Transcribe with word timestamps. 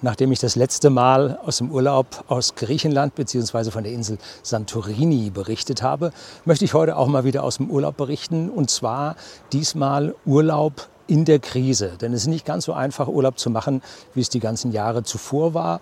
Nachdem 0.00 0.30
ich 0.30 0.38
das 0.38 0.54
letzte 0.54 0.90
Mal 0.90 1.40
aus 1.44 1.58
dem 1.58 1.72
Urlaub 1.72 2.24
aus 2.28 2.54
Griechenland 2.54 3.16
bzw. 3.16 3.72
von 3.72 3.82
der 3.82 3.92
Insel 3.92 4.18
Santorini 4.44 5.30
berichtet 5.30 5.82
habe, 5.82 6.12
möchte 6.44 6.64
ich 6.64 6.74
heute 6.74 6.96
auch 6.96 7.08
mal 7.08 7.24
wieder 7.24 7.42
aus 7.42 7.56
dem 7.56 7.68
Urlaub 7.68 7.96
berichten. 7.96 8.48
Und 8.48 8.70
zwar 8.70 9.16
diesmal 9.52 10.14
Urlaub 10.24 10.88
in 11.08 11.24
der 11.24 11.40
Krise. 11.40 11.92
Denn 12.00 12.12
es 12.12 12.22
ist 12.22 12.26
nicht 12.28 12.46
ganz 12.46 12.66
so 12.66 12.74
einfach, 12.74 13.08
Urlaub 13.08 13.40
zu 13.40 13.50
machen, 13.50 13.82
wie 14.14 14.20
es 14.20 14.28
die 14.28 14.38
ganzen 14.38 14.70
Jahre 14.70 15.02
zuvor 15.02 15.54
war. 15.54 15.80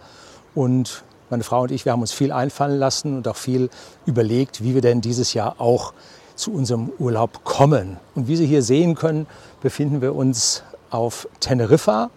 Und 0.54 1.04
meine 1.28 1.42
Frau 1.42 1.62
und 1.62 1.70
ich, 1.70 1.84
wir 1.84 1.92
haben 1.92 2.00
uns 2.00 2.12
viel 2.12 2.32
einfallen 2.32 2.78
lassen 2.78 3.18
und 3.18 3.28
auch 3.28 3.36
viel 3.36 3.68
überlegt, 4.06 4.62
wie 4.62 4.74
wir 4.74 4.80
denn 4.80 5.02
dieses 5.02 5.34
Jahr 5.34 5.56
auch 5.58 5.92
zu 6.36 6.52
unserem 6.52 6.90
Urlaub 6.98 7.44
kommen. 7.44 7.98
Und 8.14 8.28
wie 8.28 8.36
Sie 8.36 8.46
hier 8.46 8.62
sehen 8.62 8.94
können, 8.94 9.26
befinden 9.60 10.00
wir 10.00 10.14
uns 10.14 10.62
auf 10.90 11.28
Teneriffa. 11.40 12.10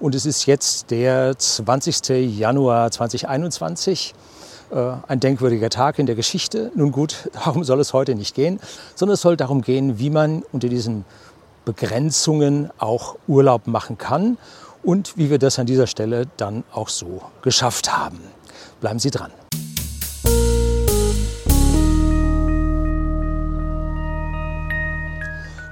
Und 0.00 0.14
es 0.14 0.26
ist 0.26 0.46
jetzt 0.46 0.90
der 0.90 1.38
20. 1.38 2.36
Januar 2.38 2.90
2021. 2.90 4.14
Äh, 4.70 4.92
ein 5.08 5.20
denkwürdiger 5.20 5.70
Tag 5.70 5.98
in 5.98 6.06
der 6.06 6.14
Geschichte. 6.14 6.72
Nun 6.74 6.92
gut, 6.92 7.30
darum 7.44 7.64
soll 7.64 7.80
es 7.80 7.92
heute 7.92 8.14
nicht 8.14 8.34
gehen, 8.34 8.60
sondern 8.94 9.14
es 9.14 9.20
soll 9.20 9.36
darum 9.36 9.62
gehen, 9.62 9.98
wie 9.98 10.10
man 10.10 10.42
unter 10.52 10.68
diesen 10.68 11.04
Begrenzungen 11.64 12.70
auch 12.78 13.16
Urlaub 13.26 13.66
machen 13.66 13.96
kann 13.98 14.36
und 14.82 15.16
wie 15.16 15.30
wir 15.30 15.38
das 15.38 15.58
an 15.58 15.66
dieser 15.66 15.86
Stelle 15.86 16.26
dann 16.36 16.64
auch 16.72 16.88
so 16.88 17.22
geschafft 17.42 17.96
haben. 17.96 18.20
Bleiben 18.80 18.98
Sie 18.98 19.10
dran. 19.10 19.30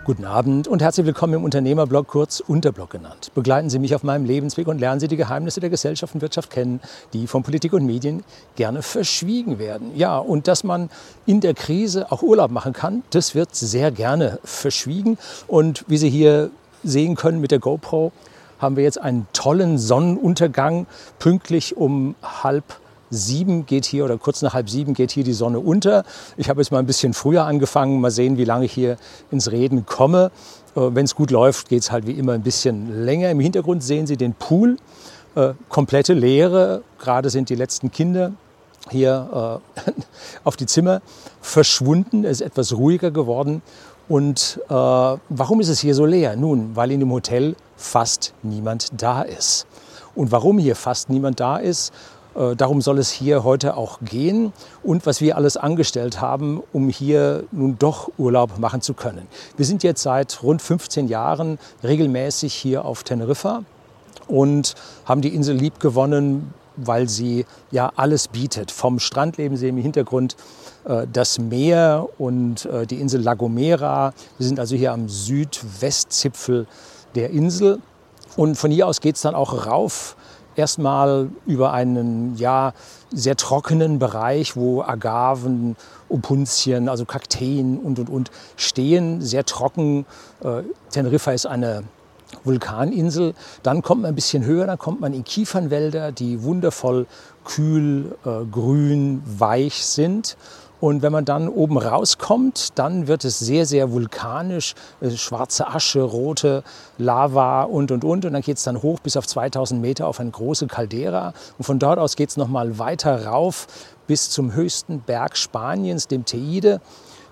Guten 0.05 0.25
Abend 0.25 0.67
und 0.67 0.83
herzlich 0.83 1.07
willkommen 1.07 1.35
im 1.35 1.45
Unternehmerblog, 1.45 2.09
kurz 2.09 2.41
Unterblog 2.41 2.91
genannt. 2.91 3.31
Begleiten 3.37 3.71
Sie 3.71 3.79
mich 3.79 3.95
auf 3.95 4.03
meinem 4.03 4.25
Lebensweg 4.25 4.67
und 4.67 4.81
lernen 4.81 4.99
Sie 4.99 5.07
die 5.07 5.17
Geheimnisse 5.17 5.61
der 5.61 5.71
Gesellschaft 5.71 6.13
und 6.17 6.23
Wirtschaft 6.23 6.51
kennen, 6.51 6.81
die 7.13 7.29
von 7.29 7.45
Politik 7.45 7.73
und 7.73 7.87
Medien 7.87 8.25
gerne 8.57 8.83
verschwiegen 8.83 9.61
werden. 9.61 9.93
Ja, 9.95 10.19
und 10.19 10.49
dass 10.49 10.65
man 10.65 10.91
in 11.25 11.41
der 11.41 11.55
Krise 11.55 12.11
auch 12.11 12.21
Urlaub 12.21 12.51
machen 12.51 12.73
kann, 12.73 13.05
das 13.11 13.37
wird 13.37 13.55
sehr 13.55 13.93
gerne 13.93 14.41
verschwiegen. 14.43 15.19
Und 15.47 15.85
wie 15.87 15.99
Sie 15.99 16.11
hier 16.11 16.51
sehen 16.83 17.15
können 17.15 17.41
mit 17.41 17.53
der 17.53 17.61
GoPro, 17.61 18.11
haben 18.59 18.75
wir 18.75 18.83
jetzt 18.83 19.01
einen 19.01 19.29
tollen 19.33 19.79
Sonnenuntergang 19.79 20.89
pünktlich 21.21 21.77
um 21.77 22.17
halb 22.25 22.65
sieben 23.13 23.67
geht 23.67 23.85
hier 23.85 24.05
oder 24.05 24.19
kurz 24.19 24.43
nach 24.43 24.55
halb 24.55 24.69
sieben 24.69 24.95
geht 24.95 25.11
hier 25.13 25.23
die 25.23 25.33
Sonne 25.33 25.61
unter. 25.61 26.05
Ich 26.37 26.49
habe 26.49 26.61
jetzt 26.61 26.73
mal 26.73 26.79
ein 26.79 26.87
bisschen 26.87 27.15
früher 27.15 27.45
angefangen. 27.45 28.01
Mal 28.01 28.11
sehen, 28.11 28.39
wie 28.39 28.45
lange 28.45 28.65
ich 28.65 28.73
hier 28.73 28.97
ins 29.31 29.53
Reden 29.53 29.87
komme. 29.87 30.31
Äh, 30.75 30.81
Wenn 30.81 31.05
es 31.05 31.15
gut 31.15 31.31
läuft, 31.31 31.69
geht 31.69 31.83
es 31.83 31.93
halt 31.93 32.07
wie 32.07 32.13
immer 32.13 32.33
ein 32.33 32.43
bisschen 32.43 33.05
länger. 33.05 33.31
Im 33.31 33.41
Hintergrund 33.41 33.83
sehen 33.83 34.07
Sie 34.07 34.17
den 34.17 34.35
Pool. 34.35 34.79
Äh, 35.35 35.53
komplette 35.69 36.15
Leere. 36.15 36.83
Gerade 36.99 37.31
sind 37.31 37.49
die 37.49 37.55
letzten 37.55 37.91
Kinder 37.91 38.33
hier 38.91 39.61
äh, 39.87 39.91
auf 40.45 40.57
die 40.57 40.67
Zimmer 40.67 41.03
verschwunden. 41.41 42.25
Es 42.25 42.41
ist 42.41 42.47
etwas 42.47 42.73
ruhiger 42.73 43.11
geworden. 43.11 43.63
Und 44.09 44.61
äh, 44.69 44.73
warum 44.73 45.61
ist 45.61 45.69
es 45.69 45.81
hier 45.81 45.95
so 45.95 46.05
leer? 46.05 46.37
Nun, 46.37 46.75
weil 46.75 46.91
in 46.91 47.01
dem 47.01 47.13
Hotel 47.13 47.55
fast 47.77 48.35
niemand 48.43 48.89
da 48.97 49.23
ist. 49.23 49.67
Und 50.15 50.33
warum 50.33 50.59
hier 50.59 50.77
fast 50.77 51.09
niemand 51.09 51.41
da 51.41 51.57
ist, 51.57 51.93
darum 52.35 52.81
soll 52.81 52.99
es 52.99 53.11
hier 53.11 53.45
heute 53.45 53.77
auch 53.77 53.99
gehen 54.01 54.53
und 54.83 55.07
was 55.07 55.21
wir 55.21 55.37
alles 55.37 55.57
angestellt 55.57 56.21
haben, 56.21 56.63
um 56.73 56.89
hier 56.89 57.45
nun 57.53 57.79
doch 57.79 58.11
Urlaub 58.19 58.59
machen 58.59 58.81
zu 58.81 58.95
können. 58.95 59.27
Wir 59.57 59.67
sind 59.67 59.83
jetzt 59.83 60.03
seit 60.03 60.43
rund 60.43 60.63
15 60.63 61.09
Jahren 61.09 61.59
regelmäßig 61.83 62.55
hier 62.55 62.85
auf 62.85 63.03
Teneriffa 63.03 63.65
und 64.29 64.75
haben 65.05 65.21
die 65.21 65.35
Insel 65.35 65.57
lieb 65.57 65.81
gewonnen, 65.81 66.55
weil 66.77 67.09
sie 67.09 67.45
ja 67.71 67.93
alles 67.97 68.29
bietet. 68.29 68.71
Vom 68.71 68.99
Strandleben 68.99 69.57
sehen 69.57 69.77
wir 69.77 69.81
im 69.81 69.83
Hintergrund 69.83 70.37
äh, 70.85 71.07
das 71.13 71.39
Meer 71.39 72.09
und 72.19 72.65
äh, 72.67 72.87
die 72.87 73.01
Insel 73.01 73.21
La 73.21 73.35
Gomera. 73.35 74.15
Wir 74.39 74.47
sind 74.47 74.59
also 74.59 74.75
hier 74.75 74.93
am 74.93 75.09
Südwestzipfel 75.09 76.67
der 77.15 77.31
Insel 77.31 77.81
und 78.37 78.57
von 78.57 78.71
hier 78.71 78.87
aus 78.87 79.01
geht 79.01 79.17
es 79.17 79.23
dann 79.23 79.35
auch 79.35 79.67
rauf 79.67 80.17
erstmal 80.57 81.31
über 81.47 81.73
einen 81.73 82.37
ja, 82.37 82.73
sehr 83.11 83.37
trockenen 83.37 83.99
Bereich, 83.99 84.57
wo 84.57 84.83
Agaven, 84.83 85.77
Opuntien, 86.09 86.89
also 86.89 87.05
Kakteen 87.05 87.79
und, 87.79 87.99
und, 87.99 88.11
und 88.11 88.31
stehen, 88.57 89.21
sehr 89.21 89.45
trocken. 89.45 90.07
Äh, 90.43 90.63
Teneriffa 90.91 91.33
ist 91.33 91.47
eine 91.47 91.85
Vulkaninsel. 92.45 93.35
Dann 93.63 93.83
kommt 93.83 94.03
man 94.03 94.11
ein 94.11 94.15
bisschen 94.15 94.45
höher, 94.45 94.67
dann 94.67 94.79
kommt 94.79 95.01
man 95.01 95.15
in 95.15 95.25
Kiefernwälder, 95.25 96.13
die 96.13 96.43
wundervoll 96.43 97.07
kühl, 97.45 98.17
äh, 98.25 98.45
grün, 98.51 99.23
weich 99.27 99.85
sind. 99.85 100.37
Und 100.83 101.01
wenn 101.01 101.13
man 101.13 101.25
dann 101.25 101.49
oben 101.49 101.79
rauskommt, 101.79 102.77
dann 102.77 103.07
wird 103.07 103.25
es 103.25 103.39
sehr, 103.39 103.67
sehr 103.67 103.93
vulkanisch. 103.93 104.75
Äh, 105.01 105.11
schwarze 105.13 105.69
Asche, 105.69 106.03
rote 106.03 106.65
Lava 106.99 107.63
und, 107.63 107.93
und, 107.93 108.03
und. 108.03 108.25
Und 108.25 108.33
dann 108.33 108.43
geht 108.43 108.57
es 108.57 108.65
dann 108.65 108.83
hoch 108.83 108.99
bis 108.99 109.17
auf 109.17 109.25
2000 109.25 109.81
Meter 109.81 110.09
auf 110.09 110.19
eine 110.19 110.33
große 110.33 110.67
Caldera. 110.67 111.35
Und 111.57 111.65
von 111.65 111.79
dort 111.79 112.01
aus 112.01 112.17
geht 112.17 112.31
es 112.31 112.37
nochmal 112.37 112.81
weiter 112.81 113.27
rauf 113.27 113.69
bis 114.09 114.31
zum 114.31 114.55
höchsten 114.55 114.99
Berg 114.99 115.37
Spaniens, 115.37 116.09
dem 116.09 116.25
Teide, 116.25 116.81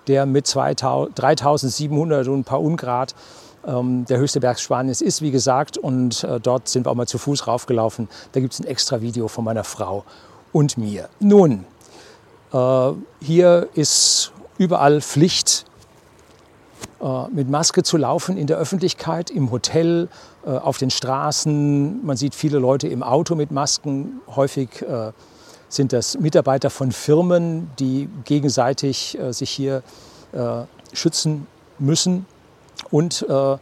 der 0.07 0.25
mit 0.25 0.47
3700 0.47 2.29
und 2.29 2.39
ein 2.39 2.43
paar 2.45 2.61
Ungrad 2.61 3.15
ähm, 3.67 4.05
der 4.05 4.17
höchste 4.17 4.39
Berg 4.39 4.61
Spaniens 4.61 5.01
ist, 5.01 5.21
wie 5.21 5.31
gesagt. 5.31 5.77
Und 5.77 6.23
äh, 6.23 6.39
dort 6.39 6.69
sind 6.69 6.85
wir 6.85 6.91
auch 6.91 6.95
mal 6.95 7.05
zu 7.05 7.17
Fuß 7.17 7.47
raufgelaufen. 7.47 8.07
Da 8.31 8.39
gibt 8.39 8.53
es 8.53 8.61
ein 8.61 8.65
extra 8.65 9.01
Video 9.01 9.27
von 9.27 9.43
meiner 9.43 9.65
Frau 9.65 10.05
und 10.53 10.77
mir. 10.77 11.09
Nun, 11.19 11.65
hier 12.51 13.69
ist 13.75 14.31
überall 14.57 15.01
Pflicht, 15.01 15.65
äh, 17.01 17.27
mit 17.29 17.49
Maske 17.49 17.81
zu 17.81 17.97
laufen 17.97 18.37
in 18.37 18.45
der 18.45 18.57
Öffentlichkeit, 18.57 19.31
im 19.31 19.49
Hotel, 19.49 20.07
äh, 20.45 20.51
auf 20.51 20.77
den 20.77 20.91
Straßen. 20.91 22.05
Man 22.05 22.15
sieht 22.15 22.35
viele 22.35 22.59
Leute 22.59 22.87
im 22.87 23.01
Auto 23.01 23.33
mit 23.35 23.51
Masken. 23.51 24.21
Häufig 24.27 24.85
sind 25.67 25.93
das 25.93 26.19
Mitarbeiter 26.19 26.69
von 26.69 26.91
Firmen, 26.91 27.71
die 27.79 28.09
gegenseitig 28.25 29.17
sich 29.31 29.49
hier 29.49 29.83
schützen 30.93 31.47
müssen. 31.79 32.25
Und 32.89 33.25
äh, 33.29 33.57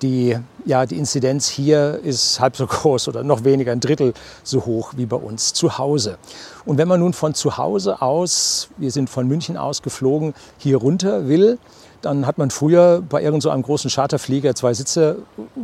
die, 0.00 0.38
ja, 0.64 0.86
die 0.86 0.96
Inzidenz 0.96 1.48
hier 1.48 2.00
ist 2.02 2.40
halb 2.40 2.56
so 2.56 2.66
groß 2.68 3.08
oder 3.08 3.22
noch 3.22 3.44
weniger, 3.44 3.72
ein 3.72 3.80
Drittel 3.80 4.14
so 4.42 4.64
hoch 4.64 4.94
wie 4.96 5.06
bei 5.06 5.16
uns 5.16 5.52
zu 5.52 5.76
Hause. 5.78 6.16
Und 6.64 6.78
wenn 6.78 6.88
man 6.88 7.00
nun 7.00 7.12
von 7.12 7.34
zu 7.34 7.58
Hause 7.58 8.00
aus, 8.00 8.68
wir 8.78 8.90
sind 8.90 9.10
von 9.10 9.28
München 9.28 9.56
aus 9.56 9.82
geflogen, 9.82 10.34
hier 10.58 10.78
runter 10.78 11.28
will, 11.28 11.58
dann 12.00 12.26
hat 12.26 12.38
man 12.38 12.50
früher 12.50 13.02
bei 13.06 13.22
irgendeinem 13.22 13.60
so 13.60 13.62
großen 13.66 13.90
Charterflieger 13.90 14.54
zwei 14.54 14.72
Sitze 14.72 15.18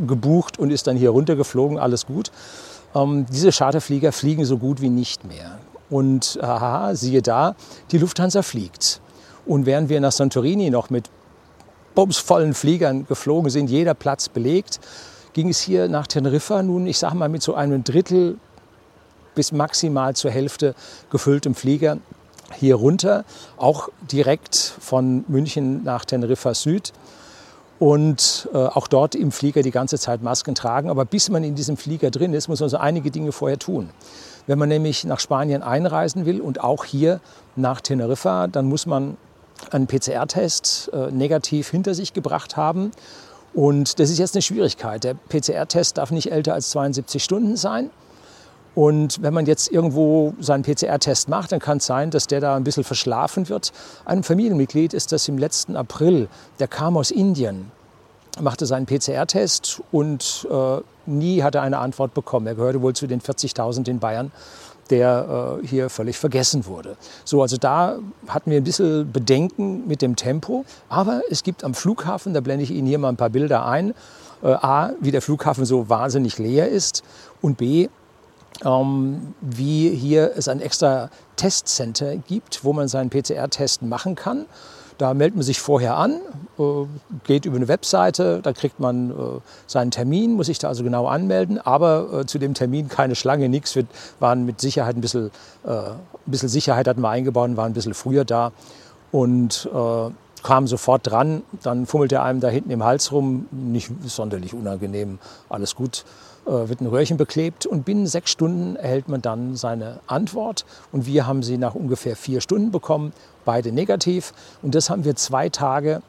gebucht 0.07 0.59
und 0.59 0.71
ist 0.71 0.87
dann 0.87 0.97
hier 0.97 1.11
runter 1.11 1.37
geflogen, 1.37 1.79
alles 1.79 2.07
gut. 2.07 2.31
Ähm, 2.95 3.27
diese 3.33 3.51
Charterflieger 3.51 4.13
fliegen 4.13 4.45
so 4.45 4.59
gut 4.59 4.81
wie 4.81 4.91
nicht 4.91 5.25
mehr. 5.25 5.59
Und 5.89 6.39
aha, 6.43 6.95
siehe 6.95 7.23
da, 7.23 7.55
die 7.93 7.99
Lufthansa 7.99 8.43
fliegt. 8.43 9.01
Und 9.47 9.65
während 9.65 9.89
wir 9.89 10.01
nach 10.01 10.13
Santorini 10.13 10.69
noch 10.71 10.91
mit 10.91 11.09
bumsvollen 11.97 12.55
Fliegern 12.55 13.07
geflogen 13.09 13.51
sind, 13.51 13.69
jeder 13.69 13.95
Platz 13.95 14.29
belegt, 14.29 14.79
ging 15.33 15.49
es 15.49 15.61
hier 15.61 15.89
nach 15.89 16.07
Teneriffa 16.07 16.63
nun, 16.63 16.87
ich 16.87 16.99
sage 16.99 17.17
mal, 17.17 17.29
mit 17.29 17.43
so 17.43 17.55
einem 17.55 17.83
Drittel 17.83 18.39
bis 19.35 19.51
maximal 19.51 20.15
zur 20.15 20.31
Hälfte 20.31 20.77
gefülltem 21.11 21.57
Flieger 21.57 21.99
hier 22.55 22.77
runter, 22.77 23.25
auch 23.57 23.89
direkt 24.11 24.55
von 24.57 25.25
München 25.27 25.83
nach 25.83 26.05
Teneriffa 26.05 26.55
Süd 26.55 26.93
und 27.79 28.49
äh, 28.55 28.57
auch 28.57 28.87
dort 28.87 29.15
im 29.15 29.33
Flieger 29.33 29.63
die 29.63 29.71
ganze 29.71 29.99
Zeit 29.99 30.23
Masken 30.23 30.55
tragen. 30.55 30.89
Aber 30.89 31.05
bis 31.05 31.29
man 31.29 31.45
in 31.45 31.55
diesem 31.55 31.77
Flieger 31.77 32.11
drin 32.11 32.33
ist, 32.33 32.49
muss 32.49 32.61
man 32.61 32.69
so 32.69 32.77
einige 32.79 33.11
Dinge 33.11 33.33
vorher 33.33 33.59
tun. 33.59 33.91
Wenn 34.47 34.59
man 34.59 34.69
nämlich 34.69 35.05
nach 35.05 35.21
Spanien 35.21 35.63
einreisen 35.63 36.25
will 36.25 36.41
und 36.41 36.63
auch 36.63 36.85
hier 36.85 37.21
nach 37.57 37.81
Teneriffa, 37.81 38.47
dann 38.47 38.67
muss 38.67 38.87
man 38.87 39.17
einen 39.71 39.87
PCR-Test 39.87 40.91
äh, 40.93 41.11
negativ 41.11 41.71
hinter 41.71 41.95
sich 41.95 42.13
gebracht 42.13 42.57
haben. 42.57 42.93
Und 43.55 43.99
das 43.99 44.11
ist 44.11 44.19
jetzt 44.19 44.35
eine 44.35 44.43
Schwierigkeit. 44.43 45.05
Der 45.05 45.15
PCR-Test 45.15 45.99
darf 45.99 46.11
nicht 46.11 46.31
älter 46.31 46.55
als 46.55 46.71
72 46.71 47.23
Stunden 47.23 47.57
sein. 47.57 47.91
Und 48.75 49.23
wenn 49.23 49.33
man 49.33 49.47
jetzt 49.47 49.73
irgendwo 49.73 50.35
seinen 50.39 50.63
PCR-Test 50.63 51.31
macht, 51.31 51.51
dann 51.51 51.61
kann 51.61 51.79
es 51.79 51.87
sein, 51.87 52.11
dass 52.11 52.27
der 52.27 52.41
da 52.41 52.57
ein 52.57 52.65
bisschen 52.65 52.85
verschlafen 52.85 53.49
wird. 53.49 53.73
Einem 54.05 54.23
Familienmitglied 54.23 54.93
ist 54.93 55.13
das 55.13 55.27
im 55.29 55.39
letzten 55.39 55.77
April, 55.77 56.29
der 56.59 56.69
kam 56.69 56.99
aus 56.99 57.11
Indien, 57.11 57.73
machte 58.39 58.67
seinen 58.67 58.85
PCR-Test 58.85 59.81
und 59.93 60.47
äh, 60.51 60.81
nie 61.07 61.43
hat 61.43 61.55
er 61.55 61.63
eine 61.63 61.79
Antwort 61.79 62.13
bekommen. 62.13 62.47
Er 62.47 62.55
gehörte 62.55 62.83
wohl 62.83 62.95
zu 62.95 63.07
den 63.07 63.23
40.000 63.23 63.89
in 63.89 63.99
Bayern 63.99 64.31
der 64.91 65.59
äh, 65.63 65.67
hier 65.67 65.91
völlig 65.91 66.19
vergessen 66.19 66.67
wurde. 66.67 66.97
So, 67.25 67.43
also 67.43 67.57
da 67.57 67.99
hatten 68.29 68.51
wir 68.51 68.59
ein 68.59 68.65
bisschen 68.65 69.11
Bedenken 69.11 69.87
mit 69.87 70.03
dem 70.03 70.17
Tempo. 70.17 70.65
Aber 70.89 71.23
es 71.31 71.43
gibt 71.43 71.65
am 71.65 71.75
Flughafen, 71.75 72.35
da 72.35 72.41
blende 72.41 72.65
ich 72.65 72.71
Ihnen 72.71 72.87
hier 72.87 72.99
mal 72.99 73.09
ein 73.09 73.17
paar 73.17 73.31
Bilder 73.31 73.67
ein, 73.67 73.95
äh, 74.43 74.49
A, 74.49 74.93
wie 75.01 75.11
der 75.11 75.23
Flughafen 75.23 75.65
so 75.65 75.89
wahnsinnig 75.89 76.39
leer 76.39 76.69
ist 76.69 77.03
und 77.41 77.57
B, 77.57 77.89
ähm, 78.65 79.35
wie 79.41 79.91
hier 79.91 80.33
es 80.37 80.49
ein 80.49 80.61
extra 80.61 81.11
Testcenter 81.37 82.17
gibt, 82.17 82.65
wo 82.65 82.73
man 82.73 82.89
seinen 82.89 83.11
PCR-Test 83.11 83.83
machen 83.83 84.15
kann. 84.15 84.47
Da 84.99 85.15
meldet 85.15 85.37
man 85.37 85.45
sich 85.45 85.61
vorher 85.61 85.97
an, 85.97 86.21
äh, 86.59 86.63
geht 87.25 87.45
über 87.45 87.57
eine 87.57 87.69
Webseite, 87.69 88.41
da 88.43 88.53
kriegt 88.53 88.81
man 88.81 89.11
äh, 89.11 89.15
seinen 89.67 89.91
Termin, 89.91 90.35
muss 90.35 90.47
sich 90.47 90.59
da 90.59 90.69
also 90.69 90.85
genau 90.85 91.07
anmelden. 91.07 91.59
Aber 91.59 92.21
äh, 92.21 92.27
zu 92.27 92.39
dem 92.39 92.55
Termin 92.55 92.89
keine 92.89 93.15
Schlange, 93.15 93.49
nichts. 93.49 93.75
Wir 93.75 93.85
waren 94.21 94.47
mit 94.47 94.61
Sicherheit 94.61 94.97
ein 94.97 95.01
bisschen, 95.01 95.31
ein 95.65 95.99
bisschen 96.27 96.49
Sicherheit 96.49 96.89
hatten 96.89 97.01
wir 97.01 97.11
eingebaut 97.11 97.51
und 97.51 97.57
waren 97.57 97.73
ein 97.73 97.75
bisschen 97.75 97.95
früher 97.95 98.25
da. 98.25 98.53
Und 99.13 99.69
kam 100.47 100.69
sofort 100.69 101.11
dran, 101.11 101.43
dann 101.65 101.87
fummelt 101.87 102.13
er 102.13 102.23
einem 102.23 102.39
da 102.39 102.49
hinten 102.49 102.71
im 102.71 102.85
Hals 102.85 103.11
rum, 103.11 103.49
nicht 103.51 103.91
sonderlich 104.05 104.55
unangenehm, 104.55 105.19
alles 105.49 105.75
gut, 105.75 106.05
äh, 106.47 106.69
wird 106.69 106.81
ein 106.81 106.87
Röhrchen 106.87 107.17
beklebt. 107.17 107.67
Und 107.67 107.85
binnen 107.85 108.07
sechs 108.07 108.31
Stunden 108.31 108.77
erhält 108.77 109.09
man 109.09 109.21
dann 109.21 109.57
seine 109.57 109.99
Antwort. 110.07 110.65
Und 110.93 111.05
wir 111.05 111.27
haben 111.27 111.43
sie 111.43 111.59
nach 111.59 111.75
ungefähr 111.75 112.15
vier 112.15 112.41
Stunden 112.41 112.71
bekommen, 112.71 113.13
beide 113.45 113.73
negativ. 113.73 114.33
Und 114.63 114.77
das 114.77 114.89
haben 114.89 115.05
wir 115.05 115.17
zwei 115.17 115.49
Tage 115.49 116.01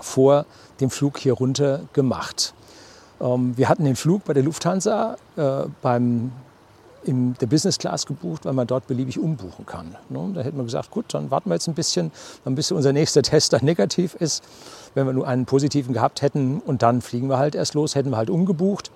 vor 0.00 0.46
dem 0.80 0.88
Flug 0.88 1.18
hier 1.18 1.34
runter 1.34 1.80
gemacht. 1.92 2.54
Ähm, 3.20 3.58
wir 3.58 3.68
hatten 3.68 3.84
den 3.84 3.96
Flug 3.96 4.24
bei 4.24 4.32
der 4.32 4.42
Lufthansa 4.42 5.16
äh, 5.36 5.64
beim 5.82 6.32
in 7.04 7.34
der 7.34 7.46
Business 7.46 7.78
Class 7.78 8.06
gebucht, 8.06 8.44
weil 8.44 8.52
man 8.52 8.66
dort 8.66 8.86
beliebig 8.86 9.18
umbuchen 9.18 9.66
kann. 9.66 9.96
Ne? 10.08 10.30
Da 10.34 10.42
hätte 10.42 10.56
man 10.56 10.66
gesagt, 10.66 10.90
gut, 10.90 11.06
dann 11.14 11.30
warten 11.30 11.50
wir 11.50 11.54
jetzt 11.54 11.68
ein 11.68 11.74
bisschen, 11.74 12.12
dann 12.44 12.54
bis 12.54 12.72
unser 12.72 12.92
nächster 12.92 13.22
Test 13.22 13.52
dann 13.52 13.64
negativ 13.64 14.14
ist. 14.14 14.42
Wenn 14.94 15.06
wir 15.06 15.12
nur 15.12 15.26
einen 15.26 15.46
positiven 15.46 15.94
gehabt 15.94 16.22
hätten 16.22 16.60
und 16.60 16.82
dann 16.82 17.00
fliegen 17.00 17.28
wir 17.28 17.38
halt 17.38 17.54
erst 17.54 17.74
los, 17.74 17.94
hätten 17.94 18.10
wir 18.10 18.16
halt 18.16 18.30
umgebucht. 18.30 18.90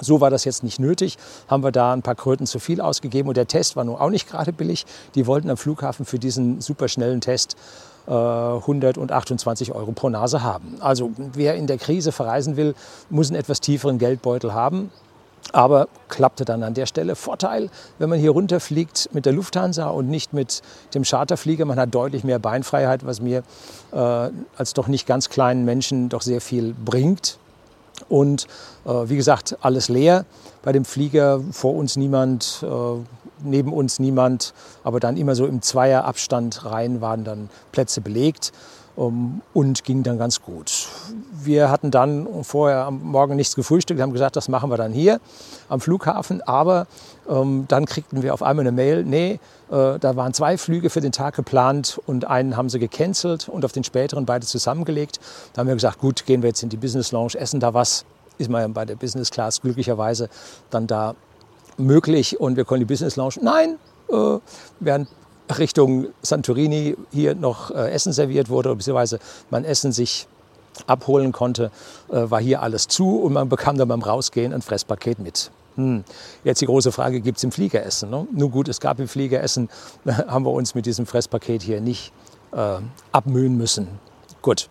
So 0.00 0.20
war 0.20 0.30
das 0.30 0.44
jetzt 0.44 0.64
nicht 0.64 0.80
nötig, 0.80 1.18
haben 1.46 1.62
wir 1.62 1.70
da 1.70 1.92
ein 1.92 2.02
paar 2.02 2.16
Kröten 2.16 2.46
zu 2.46 2.58
viel 2.58 2.80
ausgegeben 2.80 3.28
und 3.28 3.36
der 3.36 3.46
Test 3.46 3.76
war 3.76 3.84
nun 3.84 3.94
auch 3.96 4.10
nicht 4.10 4.28
gerade 4.28 4.52
billig. 4.52 4.86
Die 5.14 5.26
wollten 5.26 5.48
am 5.50 5.56
Flughafen 5.56 6.04
für 6.04 6.18
diesen 6.18 6.60
superschnellen 6.60 7.20
Test 7.20 7.56
128 8.06 9.68
äh, 9.68 9.72
Euro 9.72 9.92
pro 9.92 10.08
Nase 10.10 10.42
haben. 10.42 10.76
Also 10.80 11.12
wer 11.16 11.54
in 11.54 11.66
der 11.66 11.78
Krise 11.78 12.12
verreisen 12.12 12.56
will, 12.56 12.74
muss 13.08 13.30
einen 13.30 13.38
etwas 13.38 13.60
tieferen 13.60 13.98
Geldbeutel 13.98 14.52
haben. 14.52 14.90
Aber 15.52 15.88
klappte 16.08 16.44
dann 16.44 16.62
an 16.62 16.74
der 16.74 16.86
Stelle. 16.86 17.14
Vorteil, 17.14 17.70
wenn 17.98 18.08
man 18.08 18.18
hier 18.18 18.30
runterfliegt 18.30 19.10
mit 19.12 19.26
der 19.26 19.32
Lufthansa 19.32 19.88
und 19.88 20.08
nicht 20.08 20.32
mit 20.32 20.62
dem 20.94 21.04
Charterflieger, 21.04 21.64
man 21.64 21.78
hat 21.78 21.94
deutlich 21.94 22.24
mehr 22.24 22.38
Beinfreiheit, 22.38 23.06
was 23.06 23.20
mir 23.20 23.42
äh, 23.92 23.96
als 23.96 24.74
doch 24.74 24.88
nicht 24.88 25.06
ganz 25.06 25.28
kleinen 25.28 25.64
Menschen 25.64 26.08
doch 26.08 26.22
sehr 26.22 26.40
viel 26.40 26.74
bringt. 26.84 27.38
Und 28.08 28.46
äh, 28.84 28.90
wie 28.90 29.16
gesagt, 29.16 29.56
alles 29.60 29.88
leer. 29.88 30.24
Bei 30.62 30.72
dem 30.72 30.84
Flieger 30.84 31.40
vor 31.52 31.74
uns 31.74 31.96
niemand, 31.96 32.64
äh, 32.64 32.66
neben 33.42 33.72
uns 33.72 33.98
niemand, 33.98 34.54
aber 34.82 34.98
dann 34.98 35.16
immer 35.16 35.34
so 35.34 35.46
im 35.46 35.62
Zweierabstand 35.62 36.64
rein 36.64 37.00
waren 37.00 37.24
dann 37.24 37.50
Plätze 37.70 38.00
belegt 38.00 38.52
und 38.96 39.84
ging 39.84 40.02
dann 40.02 40.18
ganz 40.18 40.40
gut. 40.40 40.86
Wir 41.42 41.70
hatten 41.70 41.90
dann 41.90 42.28
vorher 42.44 42.84
am 42.84 43.02
Morgen 43.02 43.36
nichts 43.36 43.56
gefrühstückt, 43.56 44.00
haben 44.00 44.12
gesagt, 44.12 44.36
das 44.36 44.48
machen 44.48 44.70
wir 44.70 44.76
dann 44.76 44.92
hier 44.92 45.20
am 45.68 45.80
Flughafen. 45.80 46.42
Aber 46.42 46.86
ähm, 47.28 47.64
dann 47.68 47.86
kriegten 47.86 48.22
wir 48.22 48.32
auf 48.34 48.42
einmal 48.42 48.62
eine 48.62 48.72
Mail, 48.72 49.04
nee, 49.04 49.40
äh, 49.70 49.98
da 49.98 50.16
waren 50.16 50.32
zwei 50.32 50.56
Flüge 50.58 50.90
für 50.90 51.00
den 51.00 51.12
Tag 51.12 51.34
geplant 51.34 52.00
und 52.06 52.26
einen 52.26 52.56
haben 52.56 52.68
sie 52.68 52.78
gecancelt 52.78 53.48
und 53.48 53.64
auf 53.64 53.72
den 53.72 53.82
späteren 53.82 54.26
beide 54.26 54.46
zusammengelegt. 54.46 55.18
Da 55.52 55.60
haben 55.60 55.66
wir 55.66 55.74
gesagt, 55.74 55.98
gut, 55.98 56.24
gehen 56.26 56.42
wir 56.42 56.48
jetzt 56.48 56.62
in 56.62 56.68
die 56.68 56.76
Business 56.76 57.10
Lounge, 57.12 57.34
essen 57.34 57.60
da 57.60 57.74
was. 57.74 58.04
Ist 58.38 58.50
man 58.50 58.62
ja 58.62 58.68
bei 58.68 58.84
der 58.84 58.96
Business 58.96 59.30
Class 59.30 59.60
glücklicherweise 59.60 60.28
dann 60.70 60.86
da 60.86 61.14
möglich 61.76 62.38
und 62.40 62.56
wir 62.56 62.64
konnten 62.64 62.80
die 62.80 62.92
Business 62.92 63.16
Lounge. 63.16 63.34
Nein, 63.40 63.78
äh, 64.10 64.38
während 64.80 65.08
Richtung 65.58 66.08
Santorini 66.22 66.96
hier 67.12 67.34
noch 67.34 67.70
äh, 67.70 67.90
Essen 67.90 68.12
serviert 68.12 68.48
wurde, 68.48 68.74
beziehungsweise 68.74 69.18
man 69.50 69.64
Essen 69.64 69.92
sich 69.92 70.26
abholen 70.86 71.32
konnte, 71.32 71.70
äh, 72.10 72.30
war 72.30 72.40
hier 72.40 72.62
alles 72.62 72.88
zu 72.88 73.18
und 73.18 73.32
man 73.32 73.48
bekam 73.48 73.76
dann 73.76 73.88
beim 73.88 74.02
Rausgehen 74.02 74.52
ein 74.52 74.62
Fresspaket 74.62 75.18
mit. 75.18 75.50
Hm. 75.76 76.04
Jetzt 76.44 76.60
die 76.60 76.66
große 76.66 76.92
Frage, 76.92 77.20
gibt 77.20 77.38
es 77.38 77.44
im 77.44 77.52
Fliegeressen? 77.52 78.10
Ne? 78.10 78.26
Nun 78.32 78.50
gut, 78.50 78.68
es 78.68 78.80
gab 78.80 79.00
im 79.00 79.08
Fliegeressen, 79.08 79.68
haben 80.06 80.44
wir 80.44 80.52
uns 80.52 80.74
mit 80.74 80.86
diesem 80.86 81.06
Fresspaket 81.06 81.62
hier 81.62 81.80
nicht 81.80 82.12
äh, 82.52 82.78
abmühen 83.12 83.56
müssen. 83.56 83.88
Gut, 84.42 84.68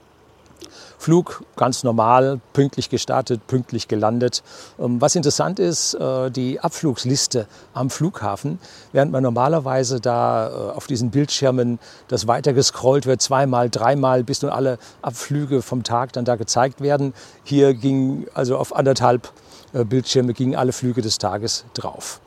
Flug 1.03 1.43
ganz 1.57 1.83
normal, 1.83 2.39
pünktlich 2.53 2.89
gestartet, 2.89 3.45
pünktlich 3.45 3.89
gelandet. 3.89 4.41
Ähm, 4.79 5.01
was 5.01 5.17
interessant 5.17 5.59
ist, 5.59 5.95
äh, 5.95 6.31
die 6.31 6.61
Abflugsliste 6.61 7.45
am 7.73 7.89
Flughafen, 7.89 8.57
während 8.93 9.11
man 9.11 9.21
normalerweise 9.21 9.99
da 9.99 10.47
äh, 10.47 10.53
auf 10.71 10.87
diesen 10.87 11.11
Bildschirmen 11.11 11.79
das 12.07 12.25
weiter 12.27 12.53
gescrollt 12.53 13.05
wird, 13.05 13.21
zweimal, 13.21 13.69
dreimal, 13.69 14.23
bis 14.23 14.41
nun 14.43 14.51
alle 14.51 14.77
Abflüge 15.01 15.61
vom 15.61 15.83
Tag 15.83 16.13
dann 16.13 16.23
da 16.23 16.37
gezeigt 16.37 16.79
werden. 16.79 17.13
Hier 17.43 17.73
ging 17.73 18.27
also 18.33 18.57
auf 18.57 18.73
anderthalb 18.73 19.29
äh, 19.73 19.83
Bildschirme 19.83 20.31
gingen 20.31 20.55
alle 20.55 20.71
Flüge 20.71 21.01
des 21.01 21.17
Tages 21.17 21.65
drauf. 21.73 22.21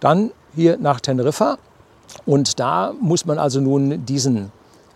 Dann 0.00 0.30
hier 0.54 0.78
nach 0.78 1.00
Teneriffa 1.00 1.58
und 2.24 2.58
da 2.58 2.94
muss 2.98 3.26
man 3.26 3.38
also 3.38 3.60
nun 3.60 4.06
diesen 4.06 4.50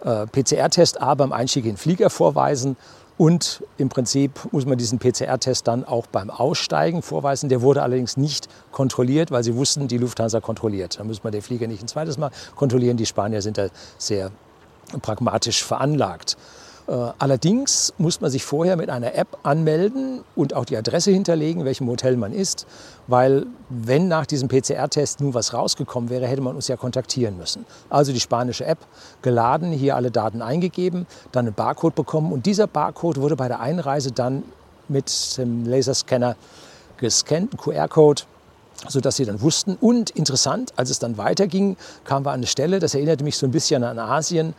PCR-Test 0.05 1.01
A 1.01 1.15
beim 1.15 1.33
Einstieg 1.33 1.65
in 1.65 1.73
den 1.73 1.77
Flieger 1.77 2.11
vorweisen 2.11 2.77
und 3.19 3.63
im 3.79 3.89
Prinzip 3.89 4.53
muss 4.53 4.67
man 4.67 4.79
diesen 4.79 4.99
PCR-Test 4.99 5.69
dann 5.69 5.85
auch 5.85 6.07
beim 6.07 6.31
Aussteigen 6.31 7.03
vorweisen. 7.03 7.49
Der 7.49 7.63
wurde 7.63 7.83
allerdings 7.83 8.17
nicht 8.17 8.49
kontrolliert, 8.73 9.31
weil 9.31 9.45
sie 9.45 9.55
wussten, 9.55 9.89
die 9.89 9.99
Lufthansa 9.99 10.41
kontrolliert. 10.41 10.99
Da 10.99 11.05
muss 11.05 11.23
man 11.23 11.33
den 11.33 11.43
Flieger 11.43 11.67
nicht 11.67 11.83
ein 11.83 11.89
zweites 11.89 12.19
Mal 12.19 12.31
kontrollieren. 12.57 12.97
Die 12.97 13.07
Spanier 13.07 13.43
sind 13.43 13.59
da 13.59 13.69
sehr 13.99 14.31
pragmatisch 15.03 15.63
veranlagt. 15.63 16.37
Äh, 16.89 16.93
allerdings 17.19 17.93
muss 17.99 18.21
man 18.21 18.31
sich 18.31 18.45
vorher 18.45 18.77
mit 18.77 18.91
einer 18.91 19.15
App 19.15 19.39
anmelden 19.43 20.25
und 20.35 20.55
auch 20.55 20.65
die 20.65 20.77
Adresse 20.77 21.11
hinterlegen, 21.11 21.61
in 21.61 21.67
welchem 21.67 21.89
Hotel 21.89 22.17
man 22.17 22.33
ist, 22.33 22.67
weil 23.07 23.47
wenn 23.69 24.09
nach 24.09 24.27
diesem 24.27 24.49
PCR-Test 24.49 25.21
nun 25.21 25.35
was 25.35 25.55
rausgekommen 25.55 26.11
wäre, 26.11 26.27
hätte 26.27 26.43
man 26.43 26.57
uns 26.57 26.69
ja 26.69 26.77
kontaktieren 26.77 27.37
müssen. 27.39 27.65
Also 27.89 28.13
die 28.13 28.21
spanische 28.21 28.65
App 28.65 28.79
geladen, 29.23 29.71
hier 29.71 29.97
alle 29.97 30.11
Daten 30.11 30.43
eingegeben, 30.43 31.07
dann 31.31 31.47
einen 31.47 31.55
Barcode 31.55 31.95
bekommen 31.95 32.33
und 32.33 32.47
dieser 32.47 32.67
Barcode 32.67 33.19
wurde 33.19 33.37
bei 33.37 33.49
der 33.49 33.61
Einreise 33.61 34.11
dann 34.11 34.43
mit 34.89 35.39
dem 35.39 35.65
Laserscanner 35.67 36.37
gescannt, 36.97 37.55
ein 37.55 37.57
QR-Code 37.59 38.23
sodass 38.89 39.17
sie 39.17 39.25
dann 39.25 39.41
wussten. 39.41 39.77
Und 39.81 40.11
interessant, 40.11 40.73
als 40.77 40.91
es 40.91 40.99
dann 40.99 41.17
weiterging, 41.17 41.77
kamen 42.05 42.27
wir 42.27 42.31
an 42.31 42.41
eine 42.41 42.47
Stelle, 42.47 42.81
das 42.81 42.95
erinnerte 42.95 43.23
mich 43.23 43.37
so 43.37 43.47
ein 43.47 43.53
bisschen 43.53 43.85
an 43.85 43.99
Asien, 43.99 44.55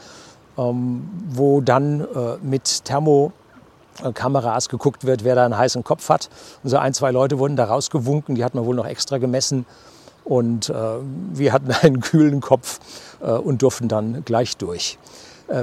wo 0.55 1.62
dann 1.62 2.01
äh, 2.01 2.38
mit 2.41 2.86
Thermokameras 2.86 4.69
geguckt 4.69 5.05
wird, 5.05 5.24
wer 5.24 5.36
da 5.36 5.45
einen 5.45 5.57
heißen 5.57 5.83
Kopf 5.83 6.10
hat. 6.10 6.29
Und 6.63 6.69
so 6.69 6.77
ein, 6.77 6.93
zwei 6.93 7.12
Leute 7.12 7.39
wurden 7.39 7.55
da 7.55 7.65
rausgewunken, 7.65 8.36
die 8.36 8.43
hat 8.43 8.55
man 8.55 8.65
wohl 8.65 8.75
noch 8.75 8.86
extra 8.86 9.17
gemessen. 9.17 9.65
Und 10.24 10.69
äh, 10.69 10.74
wir 11.33 11.53
hatten 11.53 11.72
einen 11.81 12.01
kühlen 12.01 12.41
Kopf 12.41 12.79
äh, 13.22 13.31
und 13.31 13.62
durften 13.62 13.88
dann 13.88 14.24
gleich 14.25 14.57
durch. 14.57 14.98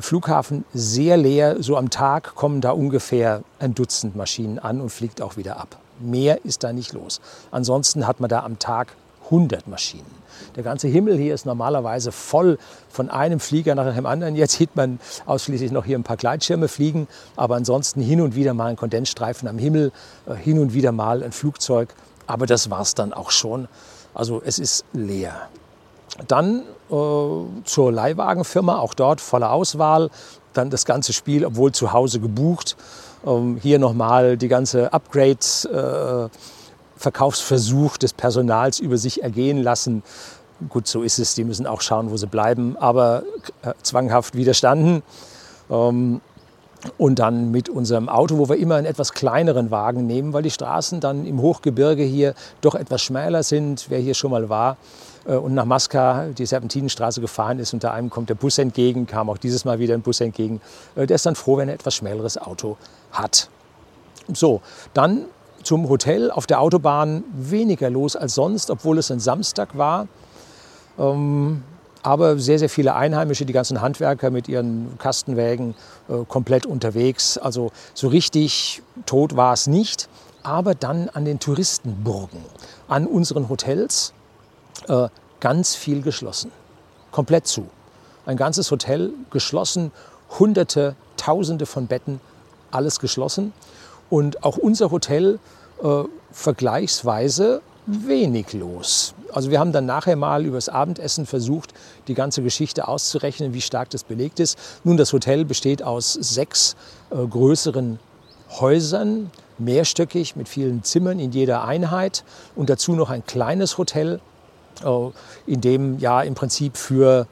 Flughafen 0.03 0.67
sehr 0.75 1.17
leer, 1.17 1.63
so 1.63 1.79
am 1.79 1.89
Tag 1.89 2.35
kommen 2.35 2.61
da 2.61 2.71
ungefähr 2.71 3.43
ein 3.59 3.75
Dutzend 3.75 4.15
Maschinen 4.15 4.59
an 4.59 4.83
und 4.83 4.91
fliegt 4.91 5.23
auch 5.23 5.39
wieder 5.39 5.57
ab. 5.57 5.79
Mehr 5.99 6.45
ist 6.45 6.63
da 6.65 6.73
nicht 6.75 6.93
los. 6.93 7.23
Ansonsten 7.51 8.07
hat 8.07 8.21
man 8.21 8.29
da 8.29 8.45
am 8.45 8.59
Tag 8.59 8.95
100 9.31 9.69
Maschinen. 9.69 10.21
Der 10.57 10.63
ganze 10.63 10.89
Himmel 10.89 11.17
hier 11.17 11.35
ist 11.35 11.47
normalerweise 11.47 12.13
voll 12.13 12.59
von 12.89 13.09
einem 13.09 13.41
Flieger 13.41 13.75
nach 13.75 13.95
dem 13.95 14.07
anderen. 14.07 14.35
Jetzt 14.35 14.55
sieht 14.55 14.75
man 14.75 14.99
ausschließlich 15.27 15.71
noch 15.71 15.85
hier 15.85 15.99
ein 15.99 16.03
paar 16.03 16.17
Gleitschirme 16.17 16.69
fliegen, 16.69 17.07
aber 17.37 17.57
ansonsten 17.57 18.01
hin 18.01 18.21
und 18.21 18.35
wieder 18.35 18.55
mal 18.55 18.67
ein 18.67 18.77
Kondensstreifen 18.77 19.49
am 19.49 19.59
Himmel, 19.59 19.93
äh, 20.27 20.35
hin 20.35 20.59
und 20.59 20.75
wieder 20.75 20.93
mal 20.93 21.23
ein 21.23 21.33
Flugzeug. 21.33 21.95
Aber 22.27 22.47
das 22.47 22.71
war 22.71 22.81
es 22.81 22.95
dann 22.95 23.13
auch 23.13 23.31
schon. 23.31 23.69
Also 24.15 24.43
es 24.45 24.59
ist 24.59 24.85
leer. 24.93 25.49
Dann 26.27 26.63
äh, 26.91 26.95
zur 27.65 27.93
Leihwagenfirma, 27.93 28.79
auch 28.79 28.95
dort 28.95 29.21
volle 29.21 29.51
Auswahl. 29.51 30.11
Dann 30.53 30.71
das 30.71 30.85
ganze 30.85 31.13
Spiel, 31.13 31.45
obwohl 31.45 31.73
zu 31.73 31.93
Hause 31.93 32.21
gebucht. 32.21 32.77
Ähm, 33.25 33.59
hier 33.63 33.79
nochmal 33.79 34.37
die 34.37 34.49
ganze 34.49 34.93
Upgrades. 34.93 35.65
Äh, 35.67 36.29
Verkaufsversuch 37.01 37.97
des 37.97 38.13
Personals 38.13 38.79
über 38.79 38.99
sich 38.99 39.23
ergehen 39.23 39.63
lassen. 39.63 40.03
Gut, 40.69 40.87
so 40.87 41.03
ist 41.03 41.19
es. 41.19 41.35
Die 41.35 41.45
müssen 41.45 41.67
auch 41.67 41.81
schauen, 41.81 42.11
wo 42.11 42.19
sie 42.19 42.27
bleiben, 42.27 42.77
aber 42.79 43.23
äh, 43.63 43.73
zwanghaft 43.83 44.37
widerstanden. 44.37 45.03
Ähm, 45.71 46.21
und 46.99 47.19
dann 47.19 47.51
mit 47.51 47.69
unserem 47.69 48.09
Auto, 48.09 48.39
wo 48.39 48.49
wir 48.49 48.57
immer 48.57 48.77
einen 48.77 48.87
etwas 48.87 49.13
kleineren 49.13 49.71
Wagen 49.71 50.07
nehmen, 50.07 50.33
weil 50.33 50.43
die 50.43 50.51
Straßen 50.51 51.01
dann 51.01 51.27
im 51.27 51.41
Hochgebirge 51.41 52.03
hier 52.03 52.35
doch 52.61 52.75
etwas 52.75 53.03
schmäler 53.03 53.43
sind. 53.43 53.87
Wer 53.89 53.99
hier 53.99 54.15
schon 54.15 54.31
mal 54.31 54.51
war 54.51 54.77
äh, 55.27 55.35
und 55.35 55.55
nach 55.55 55.65
Masca 55.65 56.27
die 56.37 56.45
Serpentinenstraße 56.45 57.23
gefahren 57.23 57.59
ist 57.59 57.75
da 57.83 57.93
einem 57.93 58.11
kommt 58.11 58.29
der 58.29 58.35
Bus 58.35 58.59
entgegen, 58.59 59.07
kam 59.07 59.31
auch 59.31 59.39
dieses 59.39 59.65
Mal 59.65 59.79
wieder 59.79 59.95
ein 59.95 60.03
Bus 60.03 60.21
entgegen. 60.21 60.61
Äh, 60.97 61.07
der 61.07 61.15
ist 61.15 61.25
dann 61.25 61.35
froh, 61.35 61.57
wenn 61.57 61.69
er 61.69 61.75
etwas 61.75 61.95
schmäleres 61.95 62.37
Auto 62.37 62.77
hat. 63.13 63.49
So, 64.33 64.61
dann 64.93 65.25
zum 65.63 65.89
Hotel 65.89 66.31
auf 66.31 66.47
der 66.47 66.61
Autobahn 66.61 67.25
weniger 67.33 67.91
los 67.91 68.17
als 68.17 68.35
sonst, 68.35 68.71
obwohl 68.71 68.99
es 68.99 69.11
ein 69.11 69.21
Samstag 69.21 69.77
war. 69.77 70.09
Ähm, 70.99 71.63
aber 72.03 72.39
sehr, 72.39 72.59
sehr 72.59 72.71
viele 72.71 72.95
Einheimische, 72.95 73.45
die 73.45 73.53
ganzen 73.53 73.81
Handwerker 73.81 74.31
mit 74.31 74.49
ihren 74.49 74.97
Kastenwägen 74.99 75.75
äh, 76.09 76.25
komplett 76.27 76.65
unterwegs. 76.65 77.37
Also 77.37 77.73
so 77.93 78.09
richtig 78.09 78.83
tot 79.07 79.37
war 79.37 79.53
es 79.53 79.67
nicht. 79.67 80.09
Aber 80.43 80.75
dann 80.75 81.11
an 81.11 81.27
den 81.27 81.39
Touristenburgen, 81.39 82.41
an 82.89 83.07
unseren 83.07 83.51
Hotels, 83.51 84.15
äh, 84.89 85.09
ganz 85.41 85.75
viel 85.75 86.01
geschlossen. 86.01 86.51
Komplett 87.11 87.47
zu. 87.47 87.67
Ein 88.25 88.39
ganzes 88.39 88.71
Hotel 88.71 89.13
geschlossen, 89.31 89.93
hunderte, 90.39 90.97
tausende 91.19 91.67
von 91.67 91.87
Betten, 91.87 92.21
alles 92.71 93.01
geschlossen. 93.01 93.53
Und 94.11 94.45
auch 94.45 94.59
unser 94.59 94.91
Hotel 94.91 95.39
äh, 95.83 96.05
vergleichsweise 96.33 97.63
wenig 97.87 98.53
los. 98.53 99.15
Also 99.33 99.51
wir 99.51 99.59
haben 99.59 99.73
dann 99.73 99.87
nachher 99.87 100.17
mal 100.17 100.45
übers 100.45 100.69
Abendessen 100.69 101.27
versucht, 101.27 101.73
die 102.09 102.15
ganze 102.15 102.43
Geschichte 102.43 102.89
auszurechnen, 102.89 103.55
wie 103.55 103.61
stark 103.61 103.91
das 103.91 104.05
belegt 104.05 104.41
ist. 104.41 104.59
Nun, 104.85 104.97
das 104.97 105.13
Hotel 105.13 105.45
besteht 105.45 105.83
aus 105.83 106.13
sechs 106.13 106.77
äh, 107.11 107.27
größeren 107.27 107.99
Häusern, 108.59 109.31
mehrstöckig 109.59 110.37
mit 110.37 110.49
vielen 110.49 110.83
Zimmern 110.83 111.19
in 111.21 111.33
jeder 111.33 111.65
Einheit 111.65 112.25
und 112.57 112.71
dazu 112.71 112.93
noch 112.93 113.11
ein 113.11 113.25
kleines 113.25 113.79
Hotel, 113.79 114.21
äh, 114.85 115.11
in 115.47 115.61
dem 115.61 115.99
ja 115.99 116.23
im 116.23 116.35
Prinzip 116.35 116.77
für 116.77 117.27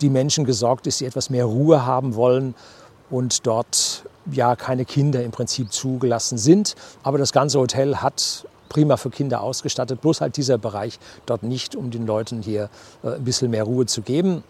die 0.00 0.10
Menschen 0.10 0.44
gesorgt 0.44 0.86
ist, 0.86 1.00
die 1.00 1.06
etwas 1.06 1.30
mehr 1.30 1.44
Ruhe 1.44 1.84
haben 1.84 2.14
wollen 2.14 2.54
und 3.10 3.46
dort 3.46 4.04
ja 4.30 4.56
keine 4.56 4.84
Kinder 4.84 5.22
im 5.22 5.30
Prinzip 5.30 5.72
zugelassen 5.72 6.38
sind. 6.38 6.74
Aber 7.02 7.18
das 7.18 7.32
ganze 7.32 7.58
Hotel 7.58 7.96
hat 7.96 8.46
prima 8.68 8.96
für 8.96 9.10
Kinder 9.10 9.42
ausgestattet, 9.42 10.00
bloß 10.00 10.20
halt 10.20 10.36
dieser 10.36 10.56
Bereich 10.56 10.98
dort 11.26 11.42
nicht, 11.42 11.76
um 11.76 11.90
den 11.90 12.06
Leuten 12.06 12.40
hier 12.40 12.70
äh, 13.02 13.14
ein 13.14 13.24
bisschen 13.24 13.50
mehr 13.50 13.64
Ruhe 13.64 13.86
zu 13.86 14.02
geben. 14.02 14.42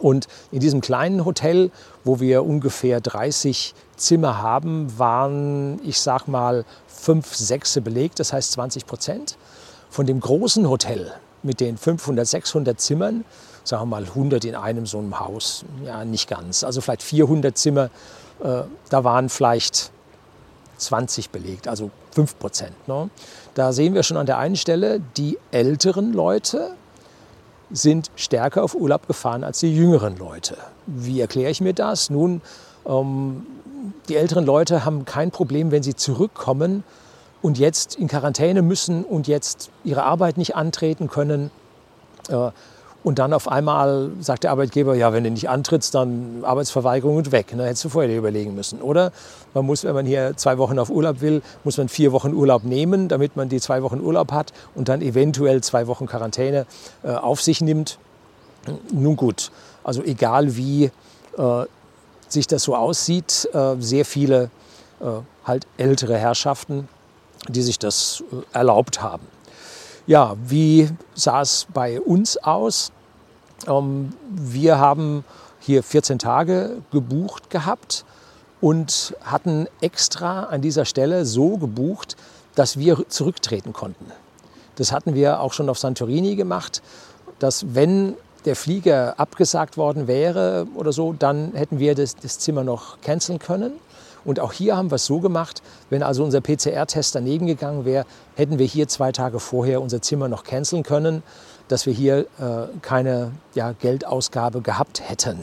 Und 0.00 0.28
in 0.50 0.60
diesem 0.60 0.80
kleinen 0.80 1.24
Hotel, 1.24 1.70
wo 2.04 2.20
wir 2.20 2.44
ungefähr 2.44 3.00
30 3.00 3.74
Zimmer 3.96 4.40
haben, 4.40 4.98
waren, 4.98 5.78
ich 5.84 6.00
sag 6.00 6.26
mal, 6.26 6.64
fünf, 6.88 7.34
sechs 7.34 7.78
belegt, 7.80 8.18
das 8.18 8.32
heißt 8.32 8.52
20 8.52 8.86
Prozent. 8.86 9.36
Von 9.90 10.06
dem 10.06 10.20
großen 10.20 10.68
Hotel 10.68 11.12
mit 11.42 11.60
den 11.60 11.76
500, 11.76 12.26
600 12.26 12.80
Zimmern, 12.80 13.24
sagen 13.64 13.82
wir 13.82 13.86
mal 13.86 14.04
100 14.04 14.44
in 14.44 14.54
einem 14.54 14.86
so 14.86 14.98
einem 14.98 15.20
Haus, 15.20 15.64
ja 15.84 16.04
nicht 16.04 16.28
ganz, 16.28 16.64
also 16.64 16.80
vielleicht 16.80 17.02
400 17.02 17.56
Zimmer, 17.56 17.90
äh, 18.42 18.62
da 18.88 19.04
waren 19.04 19.28
vielleicht 19.28 19.90
20 20.78 21.30
belegt, 21.30 21.68
also 21.68 21.90
5 22.12 22.38
Prozent. 22.38 22.88
Ne? 22.88 23.10
Da 23.54 23.72
sehen 23.72 23.94
wir 23.94 24.02
schon 24.02 24.16
an 24.16 24.26
der 24.26 24.38
einen 24.38 24.56
Stelle, 24.56 25.00
die 25.16 25.38
älteren 25.50 26.12
Leute 26.12 26.72
sind 27.70 28.10
stärker 28.16 28.64
auf 28.64 28.74
Urlaub 28.74 29.06
gefahren 29.06 29.44
als 29.44 29.60
die 29.60 29.74
jüngeren 29.74 30.16
Leute. 30.16 30.56
Wie 30.86 31.20
erkläre 31.20 31.50
ich 31.50 31.60
mir 31.60 31.72
das? 31.72 32.10
Nun, 32.10 32.40
ähm, 32.86 33.46
die 34.08 34.16
älteren 34.16 34.44
Leute 34.44 34.84
haben 34.84 35.04
kein 35.04 35.30
Problem, 35.30 35.70
wenn 35.70 35.82
sie 35.82 35.94
zurückkommen 35.94 36.82
und 37.42 37.58
jetzt 37.58 37.94
in 37.94 38.08
Quarantäne 38.08 38.62
müssen 38.62 39.04
und 39.04 39.28
jetzt 39.28 39.70
ihre 39.84 40.02
Arbeit 40.02 40.36
nicht 40.36 40.56
antreten 40.56 41.08
können. 41.08 41.50
Äh, 42.28 42.50
und 43.02 43.18
dann 43.18 43.32
auf 43.32 43.48
einmal 43.48 44.10
sagt 44.20 44.44
der 44.44 44.50
Arbeitgeber, 44.50 44.94
ja, 44.94 45.12
wenn 45.12 45.24
du 45.24 45.30
nicht 45.30 45.48
antrittst, 45.48 45.94
dann 45.94 46.42
Arbeitsverweigerung 46.42 47.16
und 47.16 47.32
weg. 47.32 47.54
Ne? 47.54 47.64
Hättest 47.64 47.84
du 47.84 47.88
vorher 47.88 48.10
dir 48.10 48.18
überlegen 48.18 48.54
müssen. 48.54 48.82
Oder 48.82 49.12
man 49.54 49.64
muss, 49.64 49.84
wenn 49.84 49.94
man 49.94 50.04
hier 50.04 50.36
zwei 50.36 50.58
Wochen 50.58 50.78
auf 50.78 50.90
Urlaub 50.90 51.20
will, 51.20 51.42
muss 51.64 51.78
man 51.78 51.88
vier 51.88 52.12
Wochen 52.12 52.34
Urlaub 52.34 52.64
nehmen, 52.64 53.08
damit 53.08 53.36
man 53.36 53.48
die 53.48 53.60
zwei 53.60 53.82
Wochen 53.82 54.00
Urlaub 54.00 54.32
hat 54.32 54.52
und 54.74 54.88
dann 54.88 55.00
eventuell 55.00 55.62
zwei 55.62 55.86
Wochen 55.86 56.06
Quarantäne 56.06 56.66
äh, 57.02 57.12
auf 57.12 57.40
sich 57.40 57.62
nimmt. 57.62 57.98
Nun 58.92 59.16
gut, 59.16 59.50
also 59.82 60.02
egal 60.02 60.56
wie 60.56 60.90
äh, 61.38 61.64
sich 62.28 62.46
das 62.46 62.62
so 62.62 62.76
aussieht, 62.76 63.48
äh, 63.54 63.76
sehr 63.78 64.04
viele 64.04 64.50
äh, 65.00 65.06
halt 65.44 65.66
ältere 65.78 66.18
Herrschaften, 66.18 66.88
die 67.48 67.62
sich 67.62 67.78
das 67.78 68.22
äh, 68.30 68.56
erlaubt 68.56 69.00
haben. 69.00 69.26
Ja, 70.10 70.34
wie 70.44 70.88
sah 71.14 71.42
es 71.42 71.68
bei 71.72 72.00
uns 72.00 72.36
aus? 72.36 72.90
Ähm, 73.68 74.12
wir 74.28 74.80
haben 74.80 75.24
hier 75.60 75.84
14 75.84 76.18
Tage 76.18 76.78
gebucht 76.90 77.48
gehabt 77.48 78.04
und 78.60 79.14
hatten 79.22 79.68
extra 79.80 80.46
an 80.46 80.62
dieser 80.62 80.84
Stelle 80.84 81.24
so 81.24 81.58
gebucht, 81.58 82.16
dass 82.56 82.76
wir 82.76 83.08
zurücktreten 83.08 83.72
konnten. 83.72 84.06
Das 84.74 84.90
hatten 84.90 85.14
wir 85.14 85.38
auch 85.38 85.52
schon 85.52 85.68
auf 85.68 85.78
Santorini 85.78 86.34
gemacht, 86.34 86.82
dass 87.38 87.76
wenn 87.76 88.14
der 88.46 88.56
Flieger 88.56 89.14
abgesagt 89.16 89.76
worden 89.76 90.08
wäre 90.08 90.66
oder 90.74 90.90
so, 90.90 91.12
dann 91.12 91.52
hätten 91.54 91.78
wir 91.78 91.94
das, 91.94 92.16
das 92.16 92.40
Zimmer 92.40 92.64
noch 92.64 93.00
canceln 93.00 93.38
können. 93.38 93.74
Und 94.24 94.40
auch 94.40 94.52
hier 94.52 94.76
haben 94.76 94.90
wir 94.90 94.96
es 94.96 95.06
so 95.06 95.20
gemacht, 95.20 95.62
wenn 95.88 96.02
also 96.02 96.24
unser 96.24 96.40
PCR-Test 96.40 97.14
daneben 97.14 97.46
gegangen 97.46 97.84
wäre, 97.84 98.04
hätten 98.36 98.58
wir 98.58 98.66
hier 98.66 98.88
zwei 98.88 99.12
Tage 99.12 99.40
vorher 99.40 99.80
unser 99.80 100.02
Zimmer 100.02 100.28
noch 100.28 100.44
canceln 100.44 100.82
können, 100.82 101.22
dass 101.68 101.86
wir 101.86 101.92
hier 101.92 102.26
äh, 102.38 102.66
keine 102.82 103.30
ja, 103.54 103.72
Geldausgabe 103.72 104.60
gehabt 104.60 105.08
hätten. 105.08 105.38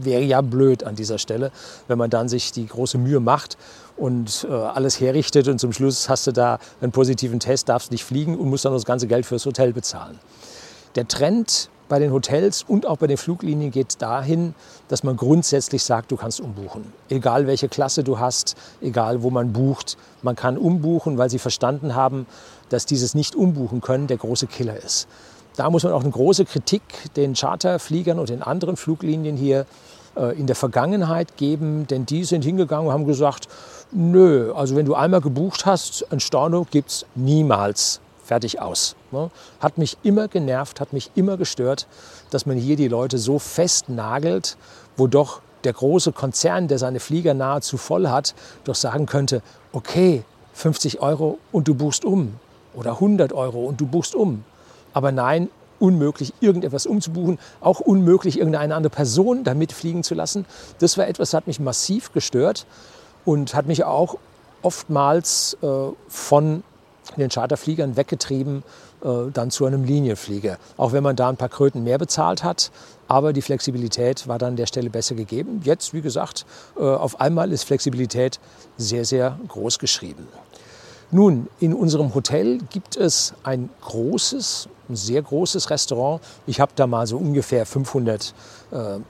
Wäre 0.00 0.22
ja 0.22 0.40
blöd 0.40 0.82
an 0.82 0.96
dieser 0.96 1.18
Stelle, 1.18 1.52
wenn 1.88 1.98
man 1.98 2.08
dann 2.08 2.28
sich 2.28 2.52
die 2.52 2.66
große 2.66 2.96
Mühe 2.96 3.20
macht 3.20 3.58
und 3.96 4.46
äh, 4.48 4.52
alles 4.52 4.98
herrichtet 4.98 5.46
und 5.46 5.58
zum 5.58 5.72
Schluss 5.72 6.08
hast 6.08 6.26
du 6.26 6.32
da 6.32 6.58
einen 6.80 6.92
positiven 6.92 7.38
Test, 7.38 7.68
darfst 7.68 7.90
nicht 7.90 8.04
fliegen 8.04 8.38
und 8.38 8.48
musst 8.48 8.64
dann 8.64 8.72
das 8.72 8.86
ganze 8.86 9.06
Geld 9.08 9.26
fürs 9.26 9.44
Hotel 9.44 9.74
bezahlen. 9.74 10.18
Der 10.94 11.06
Trend 11.06 11.68
bei 11.88 11.98
den 11.98 12.12
Hotels 12.12 12.64
und 12.66 12.86
auch 12.86 12.98
bei 12.98 13.06
den 13.06 13.16
Fluglinien 13.16 13.70
geht 13.70 14.00
dahin, 14.00 14.54
dass 14.88 15.02
man 15.02 15.16
grundsätzlich 15.16 15.82
sagt, 15.82 16.10
du 16.10 16.16
kannst 16.16 16.40
umbuchen. 16.40 16.92
Egal 17.08 17.46
welche 17.46 17.68
Klasse 17.68 18.04
du 18.04 18.18
hast, 18.18 18.56
egal 18.80 19.22
wo 19.22 19.30
man 19.30 19.52
bucht, 19.52 19.96
man 20.22 20.36
kann 20.36 20.58
umbuchen, 20.58 21.18
weil 21.18 21.30
sie 21.30 21.38
verstanden 21.38 21.94
haben, 21.94 22.26
dass 22.68 22.86
dieses 22.86 23.14
Nicht-Umbuchen 23.14 23.80
können 23.80 24.06
der 24.06 24.18
große 24.18 24.46
Killer 24.46 24.76
ist. 24.76 25.08
Da 25.56 25.70
muss 25.70 25.82
man 25.82 25.92
auch 25.92 26.02
eine 26.02 26.10
große 26.10 26.44
Kritik 26.44 26.82
den 27.16 27.34
Charterfliegern 27.34 28.18
und 28.18 28.28
den 28.28 28.42
anderen 28.42 28.76
Fluglinien 28.76 29.36
hier 29.36 29.66
äh, 30.16 30.38
in 30.38 30.46
der 30.46 30.56
Vergangenheit 30.56 31.36
geben, 31.36 31.86
denn 31.88 32.06
die 32.06 32.24
sind 32.24 32.44
hingegangen 32.44 32.88
und 32.88 32.92
haben 32.92 33.06
gesagt, 33.06 33.48
nö, 33.90 34.52
also 34.52 34.76
wenn 34.76 34.86
du 34.86 34.94
einmal 34.94 35.20
gebucht 35.20 35.66
hast, 35.66 36.06
ein 36.12 36.20
Storno 36.20 36.66
gibt 36.70 36.90
es 36.90 37.06
niemals 37.14 38.00
fertig 38.28 38.60
aus. 38.60 38.94
Ne? 39.10 39.30
Hat 39.58 39.78
mich 39.78 39.96
immer 40.02 40.28
genervt, 40.28 40.80
hat 40.80 40.92
mich 40.92 41.10
immer 41.14 41.38
gestört, 41.38 41.86
dass 42.30 42.44
man 42.44 42.58
hier 42.58 42.76
die 42.76 42.88
Leute 42.88 43.16
so 43.16 43.38
festnagelt, 43.38 44.58
wo 44.96 45.06
doch 45.06 45.40
der 45.64 45.72
große 45.72 46.12
Konzern, 46.12 46.68
der 46.68 46.78
seine 46.78 47.00
Flieger 47.00 47.32
nahezu 47.34 47.78
voll 47.78 48.08
hat, 48.08 48.34
doch 48.64 48.74
sagen 48.74 49.06
könnte, 49.06 49.42
okay, 49.72 50.24
50 50.52 51.00
Euro 51.00 51.38
und 51.52 51.68
du 51.68 51.74
buchst 51.74 52.04
um 52.04 52.34
oder 52.74 52.92
100 52.92 53.32
Euro 53.32 53.64
und 53.64 53.80
du 53.80 53.86
buchst 53.86 54.14
um. 54.14 54.44
Aber 54.92 55.10
nein, 55.10 55.48
unmöglich, 55.80 56.34
irgendetwas 56.40 56.86
umzubuchen, 56.86 57.38
auch 57.60 57.80
unmöglich, 57.80 58.38
irgendeine 58.38 58.74
andere 58.74 58.90
Person 58.90 59.42
damit 59.42 59.72
fliegen 59.72 60.02
zu 60.02 60.14
lassen. 60.14 60.44
Das 60.80 60.98
war 60.98 61.08
etwas, 61.08 61.30
das 61.30 61.36
hat 61.38 61.46
mich 61.46 61.60
massiv 61.60 62.12
gestört 62.12 62.66
und 63.24 63.54
hat 63.54 63.66
mich 63.66 63.84
auch 63.84 64.16
oftmals 64.60 65.56
äh, 65.62 65.66
von 66.08 66.62
den 67.16 67.30
Charterfliegern 67.30 67.96
weggetrieben, 67.96 68.62
äh, 69.02 69.30
dann 69.32 69.50
zu 69.50 69.66
einem 69.66 69.84
Linienflieger. 69.84 70.58
Auch 70.76 70.92
wenn 70.92 71.02
man 71.02 71.16
da 71.16 71.28
ein 71.28 71.36
paar 71.36 71.48
Kröten 71.48 71.84
mehr 71.84 71.98
bezahlt 71.98 72.44
hat, 72.44 72.70
aber 73.06 73.32
die 73.32 73.42
Flexibilität 73.42 74.28
war 74.28 74.38
dann 74.38 74.50
an 74.50 74.56
der 74.56 74.66
Stelle 74.66 74.90
besser 74.90 75.14
gegeben. 75.14 75.60
Jetzt, 75.64 75.94
wie 75.94 76.02
gesagt, 76.02 76.44
äh, 76.76 76.82
auf 76.82 77.20
einmal 77.20 77.52
ist 77.52 77.64
Flexibilität 77.64 78.38
sehr, 78.76 79.04
sehr 79.04 79.38
groß 79.48 79.78
geschrieben. 79.78 80.28
Nun, 81.10 81.48
in 81.58 81.72
unserem 81.72 82.14
Hotel 82.14 82.58
gibt 82.70 82.96
es 82.96 83.32
ein 83.42 83.70
großes, 83.80 84.68
ein 84.90 84.96
sehr 84.96 85.22
großes 85.22 85.70
Restaurant. 85.70 86.20
Ich 86.46 86.60
habe 86.60 86.72
da 86.76 86.86
mal 86.86 87.06
so 87.06 87.16
ungefähr 87.16 87.64
500 87.64 88.34
äh, 88.70 88.76
äh, 88.76 89.00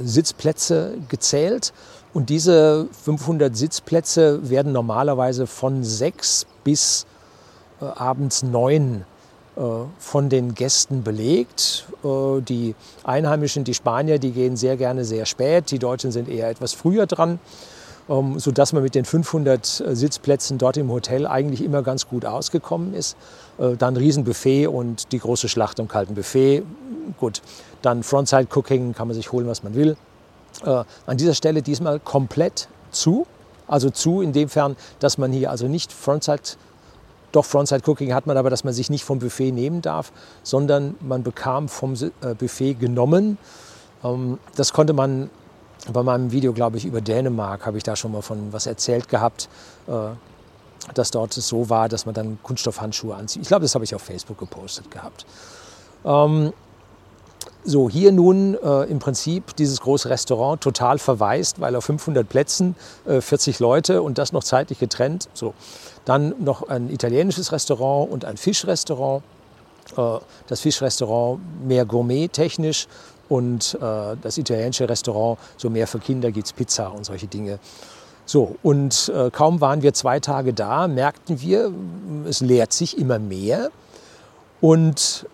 Sitzplätze 0.00 0.96
gezählt. 1.08 1.74
Und 2.14 2.30
diese 2.30 2.86
500 3.02 3.56
Sitzplätze 3.56 4.48
werden 4.48 4.72
normalerweise 4.72 5.48
von 5.48 5.82
sechs 5.82 6.46
bis 6.62 7.06
äh, 7.80 7.84
abends 7.86 8.44
neun 8.44 9.04
äh, 9.56 9.60
von 9.98 10.28
den 10.28 10.54
Gästen 10.54 11.02
belegt. 11.02 11.86
Äh, 12.04 12.40
die 12.40 12.76
Einheimischen, 13.02 13.64
die 13.64 13.74
Spanier, 13.74 14.20
die 14.20 14.30
gehen 14.30 14.56
sehr 14.56 14.76
gerne 14.76 15.04
sehr 15.04 15.26
spät. 15.26 15.72
Die 15.72 15.80
Deutschen 15.80 16.12
sind 16.12 16.28
eher 16.28 16.48
etwas 16.48 16.72
früher 16.72 17.06
dran, 17.06 17.40
ähm, 18.08 18.38
sodass 18.38 18.72
man 18.72 18.84
mit 18.84 18.94
den 18.94 19.04
500 19.04 19.80
äh, 19.80 19.96
Sitzplätzen 19.96 20.56
dort 20.56 20.76
im 20.76 20.92
Hotel 20.92 21.26
eigentlich 21.26 21.64
immer 21.64 21.82
ganz 21.82 22.08
gut 22.08 22.24
ausgekommen 22.24 22.94
ist. 22.94 23.16
Äh, 23.58 23.74
dann 23.76 23.96
Riesenbuffet 23.96 24.68
und 24.68 25.10
die 25.10 25.18
große 25.18 25.48
Schlacht 25.48 25.80
im 25.80 25.88
kalten 25.88 26.14
Buffet. 26.14 26.62
Gut, 27.18 27.42
dann 27.82 28.04
Frontside 28.04 28.46
Cooking 28.54 28.94
kann 28.94 29.08
man 29.08 29.16
sich 29.16 29.32
holen, 29.32 29.48
was 29.48 29.64
man 29.64 29.74
will. 29.74 29.96
Äh, 30.64 30.84
an 31.06 31.16
dieser 31.16 31.34
Stelle 31.34 31.62
diesmal 31.62 32.00
komplett 32.00 32.68
zu. 32.90 33.26
Also 33.66 33.90
zu 33.90 34.20
in 34.20 34.32
dem 34.32 34.48
Fern, 34.48 34.76
dass 34.98 35.18
man 35.18 35.32
hier 35.32 35.50
also 35.50 35.68
nicht 35.68 35.92
Frontside, 35.92 36.42
doch 37.32 37.44
Frontside 37.44 37.82
Cooking 37.90 38.14
hat 38.14 38.26
man, 38.26 38.36
aber 38.36 38.50
dass 38.50 38.62
man 38.62 38.74
sich 38.74 38.90
nicht 38.90 39.04
vom 39.04 39.18
Buffet 39.18 39.52
nehmen 39.52 39.82
darf, 39.82 40.12
sondern 40.42 40.94
man 41.00 41.22
bekam 41.22 41.68
vom 41.68 41.94
äh, 41.94 42.34
Buffet 42.34 42.74
genommen. 42.74 43.38
Ähm, 44.04 44.38
das 44.54 44.72
konnte 44.72 44.92
man 44.92 45.30
bei 45.92 46.02
meinem 46.02 46.30
Video, 46.30 46.52
glaube 46.52 46.76
ich, 46.76 46.84
über 46.84 47.00
Dänemark, 47.00 47.66
habe 47.66 47.76
ich 47.76 47.82
da 47.82 47.96
schon 47.96 48.12
mal 48.12 48.22
von 48.22 48.52
was 48.52 48.66
erzählt 48.66 49.08
gehabt, 49.08 49.48
äh, 49.86 49.92
dass 50.94 51.10
dort 51.10 51.36
es 51.36 51.48
so 51.48 51.70
war, 51.70 51.88
dass 51.88 52.06
man 52.06 52.14
dann 52.14 52.38
Kunststoffhandschuhe 52.42 53.14
anzieht. 53.14 53.42
Ich 53.42 53.48
glaube, 53.48 53.62
das 53.62 53.74
habe 53.74 53.84
ich 53.84 53.94
auf 53.94 54.02
Facebook 54.02 54.38
gepostet 54.38 54.90
gehabt. 54.90 55.24
Ähm, 56.04 56.52
so, 57.64 57.88
hier 57.88 58.12
nun 58.12 58.58
äh, 58.62 58.82
im 58.84 58.98
Prinzip 58.98 59.56
dieses 59.56 59.80
große 59.80 60.10
Restaurant 60.10 60.60
total 60.60 60.98
verwaist, 60.98 61.60
weil 61.60 61.74
auf 61.76 61.84
500 61.86 62.28
Plätzen 62.28 62.76
äh, 63.06 63.22
40 63.22 63.58
Leute 63.58 64.02
und 64.02 64.18
das 64.18 64.32
noch 64.32 64.44
zeitlich 64.44 64.78
getrennt. 64.78 65.28
So. 65.32 65.54
Dann 66.04 66.34
noch 66.40 66.68
ein 66.68 66.90
italienisches 66.90 67.52
Restaurant 67.52 68.10
und 68.10 68.26
ein 68.26 68.36
Fischrestaurant. 68.36 69.22
Äh, 69.96 70.18
das 70.46 70.60
Fischrestaurant 70.60 71.40
mehr 71.66 71.86
gourmet-technisch 71.86 72.86
und 73.30 73.78
äh, 73.80 74.16
das 74.20 74.36
italienische 74.36 74.86
Restaurant 74.86 75.38
so 75.56 75.70
mehr 75.70 75.86
für 75.86 75.98
Kinder 75.98 76.30
gibt 76.30 76.48
es 76.48 76.52
Pizza 76.52 76.92
und 76.92 77.04
solche 77.06 77.26
Dinge. 77.26 77.58
So, 78.26 78.56
und 78.62 79.12
äh, 79.14 79.30
kaum 79.30 79.60
waren 79.60 79.82
wir 79.82 79.94
zwei 79.94 80.20
Tage 80.20 80.52
da, 80.52 80.88
merkten 80.88 81.40
wir, 81.40 81.72
es 82.28 82.40
leert 82.40 82.72
sich 82.72 82.98
immer 82.98 83.18
mehr. 83.18 83.70
Und 84.60 85.26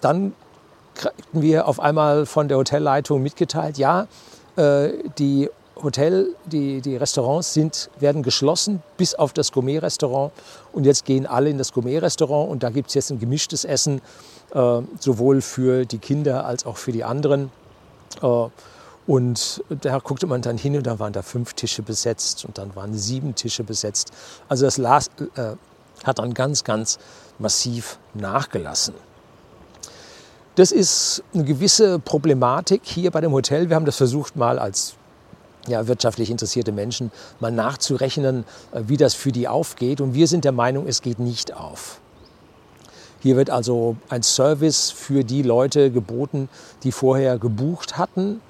dann 0.00 0.32
kriegten 1.00 1.42
wir 1.42 1.66
auf 1.66 1.80
einmal 1.80 2.26
von 2.26 2.48
der 2.48 2.58
Hotelleitung 2.58 3.22
mitgeteilt, 3.22 3.78
ja, 3.78 4.06
äh, 4.56 4.90
die 5.18 5.48
Hotel, 5.82 6.34
die, 6.44 6.82
die 6.82 6.96
Restaurants 6.96 7.54
sind, 7.54 7.90
werden 7.98 8.22
geschlossen 8.22 8.82
bis 8.98 9.14
auf 9.14 9.32
das 9.32 9.50
Gourmet-Restaurant. 9.52 10.32
Und 10.72 10.84
jetzt 10.84 11.06
gehen 11.06 11.26
alle 11.26 11.48
in 11.48 11.56
das 11.56 11.72
Gourmet-Restaurant 11.72 12.50
und 12.50 12.62
da 12.62 12.70
gibt 12.70 12.88
es 12.88 12.94
jetzt 12.94 13.10
ein 13.10 13.18
gemischtes 13.18 13.64
Essen, 13.64 14.02
äh, 14.52 14.82
sowohl 14.98 15.40
für 15.40 15.86
die 15.86 15.98
Kinder 15.98 16.44
als 16.44 16.66
auch 16.66 16.76
für 16.76 16.92
die 16.92 17.04
anderen. 17.04 17.50
Äh, 18.22 18.48
und 19.06 19.64
da 19.68 19.98
guckte 19.98 20.26
man 20.26 20.42
dann 20.42 20.58
hin 20.58 20.76
und 20.76 20.86
da 20.86 20.98
waren 20.98 21.12
da 21.12 21.22
fünf 21.22 21.54
Tische 21.54 21.82
besetzt 21.82 22.44
und 22.44 22.58
dann 22.58 22.76
waren 22.76 22.94
sieben 22.94 23.34
Tische 23.34 23.64
besetzt. 23.64 24.12
Also 24.48 24.66
das 24.66 24.76
las, 24.76 25.08
äh, 25.36 25.56
hat 26.04 26.18
dann 26.18 26.34
ganz, 26.34 26.62
ganz 26.62 26.98
massiv 27.38 27.98
nachgelassen. 28.14 28.94
Das 30.56 30.72
ist 30.72 31.22
eine 31.32 31.44
gewisse 31.44 32.00
Problematik 32.00 32.82
hier 32.84 33.12
bei 33.12 33.20
dem 33.20 33.32
Hotel. 33.32 33.68
Wir 33.68 33.76
haben 33.76 33.84
das 33.84 33.96
versucht 33.96 34.34
mal 34.34 34.58
als 34.58 34.94
ja, 35.68 35.86
wirtschaftlich 35.86 36.30
interessierte 36.30 36.72
Menschen 36.72 37.12
mal 37.38 37.52
nachzurechnen, 37.52 38.44
äh, 38.72 38.82
wie 38.86 38.96
das 38.96 39.14
für 39.14 39.30
die 39.30 39.46
aufgeht. 39.46 40.00
Und 40.00 40.14
wir 40.14 40.26
sind 40.26 40.44
der 40.44 40.52
Meinung, 40.52 40.86
es 40.88 41.02
geht 41.02 41.18
nicht 41.18 41.54
auf. 41.54 42.00
Hier 43.20 43.36
wird 43.36 43.50
also 43.50 43.96
ein 44.08 44.22
Service 44.22 44.90
für 44.90 45.22
die 45.22 45.42
Leute 45.42 45.90
geboten, 45.90 46.48
die 46.82 46.90
vorher 46.90 47.38
gebucht 47.38 47.98
hatten. 47.98 48.40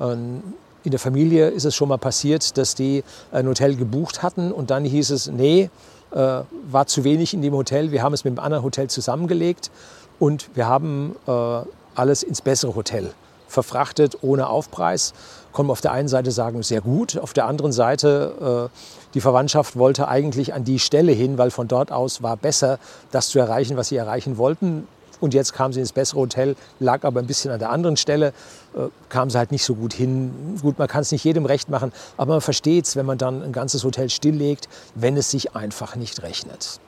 Ähm, 0.00 0.42
in 0.82 0.90
der 0.90 1.00
Familie 1.00 1.48
ist 1.48 1.64
es 1.64 1.74
schon 1.74 1.88
mal 1.88 1.98
passiert, 1.98 2.58
dass 2.58 2.74
die 2.74 3.04
ein 3.30 3.46
Hotel 3.46 3.76
gebucht 3.76 4.22
hatten 4.22 4.50
und 4.50 4.70
dann 4.70 4.84
hieß 4.84 5.10
es, 5.10 5.28
nee, 5.28 5.70
äh, 6.10 6.42
war 6.70 6.86
zu 6.86 7.04
wenig 7.04 7.32
in 7.34 7.42
dem 7.42 7.54
Hotel, 7.54 7.90
wir 7.90 8.02
haben 8.02 8.12
es 8.12 8.24
mit 8.24 8.32
einem 8.32 8.44
anderen 8.44 8.64
Hotel 8.64 8.88
zusammengelegt 8.88 9.70
und 10.18 10.50
wir 10.54 10.66
haben 10.66 11.16
äh, 11.26 11.60
alles 11.94 12.22
ins 12.22 12.40
bessere 12.40 12.74
Hotel 12.74 13.12
verfrachtet 13.54 14.18
ohne 14.20 14.48
Aufpreis. 14.48 15.14
Kommen 15.52 15.70
auf 15.70 15.80
der 15.80 15.92
einen 15.92 16.08
Seite 16.08 16.30
sagen, 16.32 16.62
sehr 16.62 16.82
gut. 16.82 17.16
Auf 17.16 17.32
der 17.32 17.46
anderen 17.46 17.72
Seite, 17.72 18.68
äh, 18.72 18.76
die 19.14 19.20
Verwandtschaft 19.20 19.78
wollte 19.78 20.08
eigentlich 20.08 20.52
an 20.52 20.64
die 20.64 20.78
Stelle 20.78 21.12
hin, 21.12 21.38
weil 21.38 21.50
von 21.50 21.68
dort 21.68 21.92
aus 21.92 22.22
war 22.22 22.36
besser, 22.36 22.78
das 23.12 23.28
zu 23.28 23.38
erreichen, 23.38 23.76
was 23.76 23.88
sie 23.88 23.96
erreichen 23.96 24.36
wollten. 24.36 24.86
Und 25.20 25.32
jetzt 25.32 25.54
kamen 25.54 25.72
sie 25.72 25.80
ins 25.80 25.92
bessere 25.92 26.20
Hotel, 26.20 26.56
lag 26.80 27.04
aber 27.04 27.20
ein 27.20 27.26
bisschen 27.26 27.52
an 27.52 27.60
der 27.60 27.70
anderen 27.70 27.96
Stelle, 27.96 28.34
äh, 28.76 28.88
kam 29.08 29.30
sie 29.30 29.38
halt 29.38 29.52
nicht 29.52 29.64
so 29.64 29.76
gut 29.76 29.94
hin. 29.94 30.58
Gut, 30.60 30.78
man 30.78 30.88
kann 30.88 31.02
es 31.02 31.12
nicht 31.12 31.24
jedem 31.24 31.46
recht 31.46 31.70
machen, 31.70 31.92
aber 32.16 32.34
man 32.34 32.40
versteht 32.40 32.86
es, 32.86 32.96
wenn 32.96 33.06
man 33.06 33.16
dann 33.16 33.42
ein 33.42 33.52
ganzes 33.52 33.84
Hotel 33.84 34.10
stilllegt, 34.10 34.68
wenn 34.96 35.16
es 35.16 35.30
sich 35.30 35.54
einfach 35.54 35.94
nicht 35.94 36.22
rechnet 36.22 36.80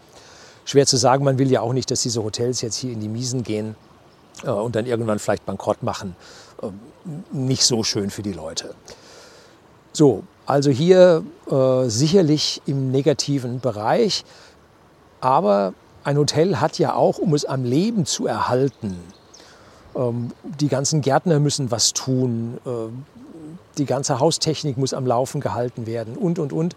schwer 0.66 0.84
zu 0.86 0.98
sagen. 0.98 1.24
Man 1.24 1.38
will 1.38 1.50
ja 1.50 1.62
auch 1.62 1.72
nicht, 1.72 1.90
dass 1.90 2.02
diese 2.02 2.22
Hotels 2.22 2.60
jetzt 2.60 2.76
hier 2.76 2.92
in 2.92 3.00
die 3.00 3.08
Miesen 3.08 3.42
gehen 3.42 3.74
äh, 4.44 4.50
und 4.50 4.76
dann 4.76 4.84
irgendwann 4.84 5.18
vielleicht 5.18 5.46
bankrott 5.46 5.82
machen. 5.82 6.14
Äh, 6.60 6.66
nicht 7.32 7.64
so 7.64 7.82
schön 7.82 8.10
für 8.10 8.22
die 8.22 8.32
Leute. 8.32 8.74
So, 9.94 10.24
also 10.44 10.70
hier 10.70 11.24
äh, 11.50 11.88
sicherlich 11.88 12.60
im 12.66 12.90
negativen 12.90 13.60
Bereich. 13.60 14.24
Aber 15.20 15.72
ein 16.04 16.18
Hotel 16.18 16.60
hat 16.60 16.78
ja 16.78 16.94
auch, 16.94 17.18
um 17.18 17.34
es 17.34 17.46
am 17.46 17.64
Leben 17.64 18.04
zu 18.04 18.26
erhalten, 18.26 18.96
ähm, 19.96 20.32
die 20.60 20.68
ganzen 20.68 21.00
Gärtner 21.00 21.40
müssen 21.40 21.70
was 21.70 21.92
tun, 21.92 22.58
äh, 22.66 22.70
die 23.78 23.86
ganze 23.86 24.20
Haustechnik 24.20 24.76
muss 24.76 24.94
am 24.94 25.06
Laufen 25.06 25.40
gehalten 25.40 25.86
werden 25.86 26.16
und, 26.16 26.38
und, 26.38 26.52
und. 26.52 26.76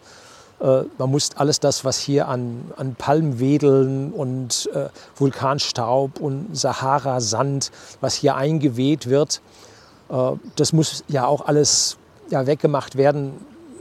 Äh, 0.59 0.83
man 0.97 1.09
muss 1.09 1.31
alles 1.35 1.59
das, 1.59 1.85
was 1.85 1.99
hier 1.99 2.27
an, 2.27 2.71
an 2.77 2.95
Palmwedeln 2.95 4.11
und 4.11 4.69
äh, 4.73 4.89
Vulkanstaub 5.15 6.19
und 6.19 6.55
Sahara-Sand, 6.55 7.71
was 8.01 8.15
hier 8.15 8.35
eingeweht 8.35 9.07
wird, 9.07 9.41
äh, 10.09 10.31
das 10.55 10.73
muss 10.73 11.03
ja 11.07 11.25
auch 11.25 11.45
alles 11.45 11.97
ja, 12.29 12.45
weggemacht 12.45 12.97
werden. 12.97 13.33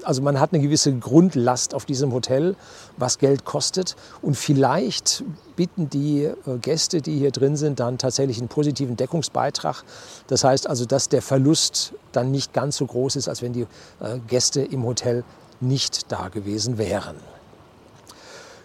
Also 0.04 0.22
man 0.22 0.40
hat 0.40 0.54
eine 0.54 0.62
gewisse 0.62 0.94
Grundlast 0.96 1.74
auf 1.74 1.84
diesem 1.84 2.12
Hotel, 2.12 2.54
was 2.96 3.18
Geld 3.18 3.44
kostet. 3.44 3.96
Und 4.22 4.36
vielleicht 4.36 5.24
bieten 5.56 5.90
die 5.90 6.24
äh, 6.24 6.34
Gäste, 6.60 7.02
die 7.02 7.18
hier 7.18 7.32
drin 7.32 7.56
sind, 7.56 7.80
dann 7.80 7.98
tatsächlich 7.98 8.38
einen 8.38 8.48
positiven 8.48 8.96
Deckungsbeitrag. 8.96 9.82
Das 10.28 10.44
heißt 10.44 10.68
also, 10.68 10.86
dass 10.86 11.08
der 11.08 11.20
Verlust 11.20 11.94
dann 12.12 12.30
nicht 12.30 12.52
ganz 12.52 12.76
so 12.76 12.86
groß 12.86 13.16
ist, 13.16 13.28
als 13.28 13.42
wenn 13.42 13.52
die 13.52 13.66
äh, 14.00 14.18
Gäste 14.28 14.62
im 14.62 14.84
Hotel 14.84 15.24
nicht 15.60 16.10
da 16.12 16.28
gewesen 16.28 16.78
wären. 16.78 17.16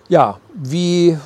Ja, 0.10 0.40
wie 0.54 1.18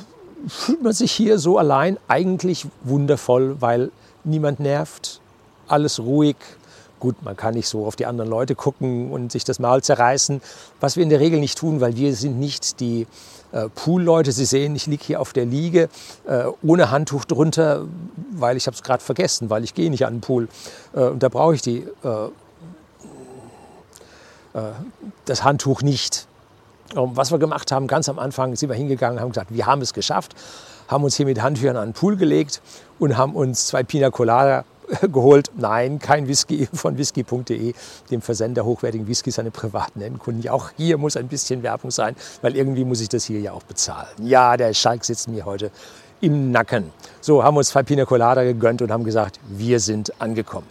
fühlt 0.46 0.82
man 0.82 0.92
sich 0.92 1.12
hier 1.12 1.38
so 1.38 1.58
allein? 1.58 1.98
Eigentlich 2.06 2.66
wundervoll, 2.82 3.56
weil 3.60 3.90
niemand 4.24 4.60
nervt, 4.60 5.20
alles 5.66 6.00
ruhig. 6.00 6.36
Gut, 7.00 7.22
man 7.22 7.36
kann 7.36 7.54
nicht 7.54 7.68
so 7.68 7.86
auf 7.86 7.94
die 7.94 8.06
anderen 8.06 8.28
Leute 8.28 8.56
gucken 8.56 9.12
und 9.12 9.30
sich 9.30 9.44
das 9.44 9.60
Maul 9.60 9.82
zerreißen, 9.82 10.40
was 10.80 10.96
wir 10.96 11.04
in 11.04 11.10
der 11.10 11.20
Regel 11.20 11.38
nicht 11.38 11.58
tun, 11.58 11.80
weil 11.80 11.96
wir 11.96 12.14
sind 12.14 12.40
nicht 12.40 12.80
die 12.80 13.06
äh, 13.52 13.68
Pool-Leute. 13.68 14.32
Sie 14.32 14.44
sehen, 14.44 14.74
ich 14.74 14.86
liege 14.86 15.04
hier 15.04 15.20
auf 15.20 15.32
der 15.32 15.46
Liege 15.46 15.88
äh, 16.26 16.44
ohne 16.62 16.90
Handtuch 16.90 17.24
drunter, 17.24 17.86
weil 18.32 18.56
ich 18.56 18.66
habe 18.66 18.74
es 18.74 18.82
gerade 18.82 19.02
vergessen, 19.02 19.48
weil 19.48 19.62
ich 19.62 19.74
gehe 19.74 19.90
nicht 19.90 20.06
an 20.06 20.14
den 20.14 20.20
Pool. 20.20 20.48
Äh, 20.92 21.04
und 21.04 21.22
da 21.22 21.28
brauche 21.28 21.54
ich 21.54 21.62
die 21.62 21.78
äh, 21.78 22.28
das 25.24 25.44
Handtuch 25.44 25.82
nicht. 25.82 26.26
Was 26.94 27.30
wir 27.30 27.38
gemacht 27.38 27.70
haben, 27.70 27.86
ganz 27.86 28.08
am 28.08 28.18
Anfang 28.18 28.56
sind 28.56 28.70
wir 28.70 28.76
hingegangen, 28.76 29.20
haben 29.20 29.30
gesagt, 29.30 29.52
wir 29.52 29.66
haben 29.66 29.82
es 29.82 29.92
geschafft, 29.92 30.34
haben 30.88 31.04
uns 31.04 31.16
hier 31.16 31.26
mit 31.26 31.42
Handtüchern 31.42 31.76
an 31.76 31.88
den 31.88 31.92
Pool 31.92 32.16
gelegt 32.16 32.62
und 32.98 33.16
haben 33.16 33.36
uns 33.36 33.66
zwei 33.66 33.82
Pina 33.82 34.10
Colada 34.10 34.64
geholt. 35.12 35.50
Nein, 35.56 35.98
kein 35.98 36.28
Whisky 36.28 36.66
von 36.72 36.96
whisky.de, 36.96 37.74
dem 38.10 38.22
Versender 38.22 38.64
hochwertigen 38.64 39.06
Whiskys 39.06 39.38
an 39.38 39.50
privaten 39.52 40.00
Endkunden. 40.00 40.48
Auch 40.48 40.70
hier 40.76 40.98
muss 40.98 41.16
ein 41.16 41.28
bisschen 41.28 41.62
Werbung 41.62 41.90
sein, 41.90 42.16
weil 42.42 42.56
irgendwie 42.56 42.84
muss 42.84 43.00
ich 43.00 43.08
das 43.08 43.24
hier 43.24 43.40
ja 43.40 43.52
auch 43.52 43.62
bezahlen. 43.62 44.08
Ja, 44.22 44.56
der 44.56 44.72
Schalk 44.74 45.04
sitzt 45.04 45.28
mir 45.28 45.44
heute 45.44 45.70
im 46.20 46.50
Nacken. 46.50 46.90
So 47.20 47.44
haben 47.44 47.54
wir 47.54 47.58
uns 47.58 47.68
zwei 47.68 47.82
Pina 47.82 48.04
Colada 48.04 48.42
gegönnt 48.42 48.82
und 48.82 48.90
haben 48.90 49.04
gesagt, 49.04 49.38
wir 49.48 49.78
sind 49.80 50.20
angekommen. 50.20 50.66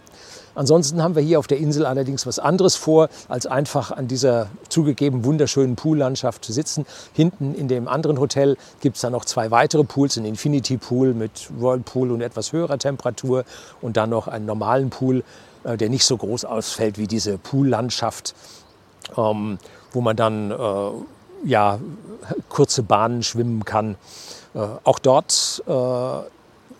Ansonsten 0.58 1.00
haben 1.04 1.14
wir 1.14 1.22
hier 1.22 1.38
auf 1.38 1.46
der 1.46 1.58
Insel 1.58 1.86
allerdings 1.86 2.26
was 2.26 2.40
anderes 2.40 2.74
vor, 2.74 3.10
als 3.28 3.46
einfach 3.46 3.92
an 3.92 4.08
dieser 4.08 4.48
zugegeben 4.68 5.24
wunderschönen 5.24 5.76
Poollandschaft 5.76 6.44
zu 6.44 6.52
sitzen. 6.52 6.84
Hinten 7.12 7.54
in 7.54 7.68
dem 7.68 7.86
anderen 7.86 8.18
Hotel 8.18 8.56
gibt 8.80 8.96
es 8.96 9.02
dann 9.02 9.12
noch 9.12 9.24
zwei 9.24 9.52
weitere 9.52 9.84
Pools, 9.84 10.16
ein 10.16 10.24
Infinity 10.24 10.76
Pool 10.76 11.14
mit 11.14 11.48
Whirlpool 11.60 12.10
und 12.10 12.22
etwas 12.22 12.52
höherer 12.52 12.76
Temperatur 12.76 13.44
und 13.80 13.96
dann 13.96 14.10
noch 14.10 14.26
einen 14.26 14.46
normalen 14.46 14.90
Pool, 14.90 15.22
äh, 15.62 15.76
der 15.76 15.90
nicht 15.90 16.04
so 16.04 16.16
groß 16.16 16.44
ausfällt 16.44 16.98
wie 16.98 17.06
diese 17.06 17.38
Poollandschaft, 17.38 18.34
ähm, 19.16 19.58
wo 19.92 20.00
man 20.00 20.16
dann 20.16 20.50
äh, 20.50 20.56
ja, 21.44 21.78
kurze 22.48 22.82
Bahnen 22.82 23.22
schwimmen 23.22 23.64
kann. 23.64 23.94
Äh, 24.54 24.66
auch 24.82 24.98
dort 24.98 25.62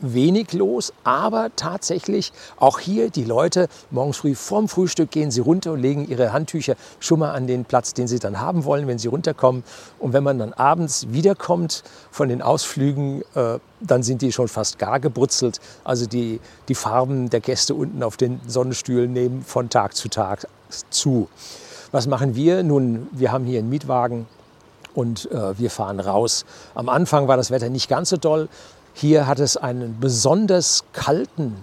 wenig 0.01 0.53
los, 0.53 0.93
aber 1.05 1.51
tatsächlich 1.57 2.33
auch 2.57 2.79
hier 2.79 3.11
die 3.11 3.25
Leute 3.25 3.69
morgens 3.91 4.19
früh 4.19 4.35
vorm 4.35 4.69
Frühstück 4.69 5.11
gehen 5.11 5.31
sie 5.31 5.41
runter 5.41 5.73
und 5.73 5.81
legen 5.81 6.09
ihre 6.09 6.33
Handtücher 6.33 6.75
schon 7.01 7.21
mal 7.21 7.33
an 7.33 7.47
den 7.47 7.65
Platz, 7.65 7.95
den 7.95 8.09
sie 8.09 8.19
dann 8.19 8.41
haben 8.41 8.65
wollen, 8.65 8.87
wenn 8.87 8.99
sie 8.99 9.09
runterkommen. 9.09 9.65
Und 9.99 10.13
wenn 10.13 10.25
man 10.25 10.39
dann 10.39 10.53
abends 10.53 11.07
wiederkommt 11.11 11.83
von 12.11 12.29
den 12.29 12.43
Ausflügen, 12.43 13.23
äh, 13.35 13.59
dann 13.81 14.03
sind 14.03 14.23
die 14.23 14.33
schon 14.33 14.49
fast 14.49 14.79
gar 14.79 15.01
gebrutzelt. 15.01 15.61
Also 15.85 16.07
die, 16.07 16.41
die 16.69 16.75
Farben 16.75 17.31
der 17.31 17.41
Gäste 17.41 17.75
unten 17.75 18.03
auf 18.03 18.17
den 18.17 18.41
Sonnenstühlen 18.47 19.13
nehmen 19.13 19.43
von 19.43 19.71
Tag 19.71 19.95
zu 19.95 20.09
Tag 20.09 20.47
zu. 20.91 21.29
Was 21.93 22.07
machen 22.07 22.35
wir? 22.35 22.63
Nun, 22.63 23.09
wir 23.13 23.33
haben 23.33 23.45
hier 23.45 23.61
einen 23.61 23.71
Mietwagen 23.71 24.27
und 24.95 25.31
äh, 25.31 25.59
wir 25.59 25.71
fahren 25.71 26.01
raus. 26.01 26.45
Am 26.75 26.89
Anfang 26.89 27.29
war 27.29 27.37
das 27.37 27.51
Wetter 27.51 27.69
nicht 27.69 27.89
ganz 27.89 28.11
so 28.11 28.17
doll. 28.17 28.49
Hier 29.01 29.29
hat 29.29 29.39
es 29.39 29.57
einen 29.57 30.01
besonders 30.01 30.83
kalten 30.93 31.55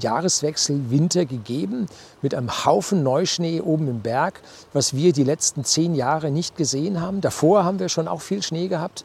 Jahreswechsel 0.00 0.90
Winter 0.90 1.24
gegeben 1.24 1.86
mit 2.20 2.34
einem 2.34 2.64
Haufen 2.64 3.04
Neuschnee 3.04 3.60
oben 3.60 3.86
im 3.86 4.00
Berg, 4.00 4.40
was 4.72 4.92
wir 4.92 5.12
die 5.12 5.22
letzten 5.22 5.62
zehn 5.62 5.94
Jahre 5.94 6.32
nicht 6.32 6.56
gesehen 6.56 7.00
haben. 7.00 7.20
Davor 7.20 7.62
haben 7.62 7.78
wir 7.78 7.88
schon 7.88 8.08
auch 8.08 8.22
viel 8.22 8.42
Schnee 8.42 8.66
gehabt. 8.66 9.04